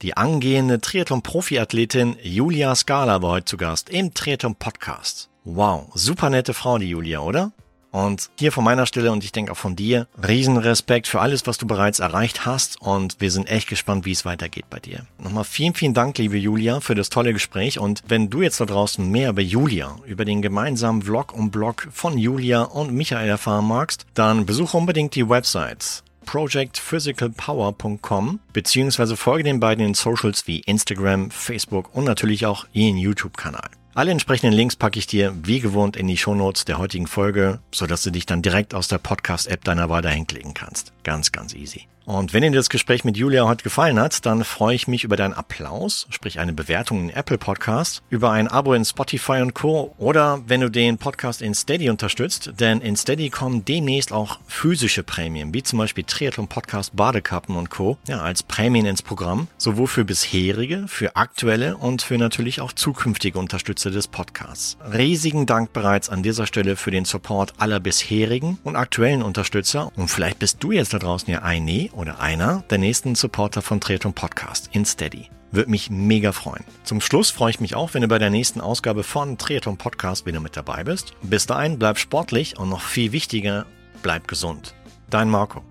[0.00, 5.28] Die angehende Triathlon-Profiathletin Julia Scala war heute zu Gast im Triathlon-Podcast.
[5.42, 7.52] Wow, super nette Frau, die Julia, oder?
[7.90, 11.58] Und hier von meiner Stelle und ich denke auch von dir, Riesenrespekt für alles, was
[11.58, 15.06] du bereits erreicht hast und wir sind echt gespannt, wie es weitergeht bei dir.
[15.18, 18.66] Nochmal vielen, vielen Dank, liebe Julia, für das tolle Gespräch und wenn du jetzt da
[18.66, 23.66] draußen mehr über Julia, über den gemeinsamen Vlog und Blog von Julia und Michael erfahren
[23.66, 31.30] magst, dann besuche unbedingt die Websites projectphysicalpower.com beziehungsweise folge den beiden in Socials wie Instagram,
[31.30, 33.70] Facebook und natürlich auch ihren YouTube-Kanal.
[33.98, 38.04] Alle entsprechenden Links packe ich dir wie gewohnt in die Shownotes der heutigen Folge, sodass
[38.04, 40.92] du dich dann direkt aus der Podcast-App deiner Wahl dahin klicken kannst.
[41.02, 41.88] Ganz, ganz easy.
[42.08, 45.16] Und wenn dir das Gespräch mit Julia heute gefallen hat, dann freue ich mich über
[45.16, 49.94] deinen Applaus, sprich eine Bewertung in Apple Podcast, über ein Abo in Spotify und Co.
[49.98, 55.02] Oder wenn du den Podcast in Steady unterstützt, denn in Steady kommen demnächst auch physische
[55.02, 57.98] Prämien, wie zum Beispiel Triathlon Podcast Badekappen und Co.
[58.08, 63.38] Ja, als Prämien ins Programm, sowohl für bisherige, für aktuelle und für natürlich auch zukünftige
[63.38, 64.78] Unterstützer des Podcasts.
[64.94, 70.08] Riesigen Dank bereits an dieser Stelle für den Support aller bisherigen und aktuellen Unterstützer und
[70.08, 74.14] vielleicht bist du jetzt da draußen ja eine oder einer der nächsten Supporter von Triathlon
[74.14, 75.28] Podcast in Steady.
[75.50, 76.64] Würde mich mega freuen.
[76.84, 80.24] Zum Schluss freue ich mich auch, wenn du bei der nächsten Ausgabe von Triathlon Podcast
[80.24, 81.14] wieder mit dabei bist.
[81.22, 83.66] Bis dahin bleib sportlich und noch viel wichtiger,
[84.02, 84.74] bleib gesund.
[85.10, 85.62] Dein Marco.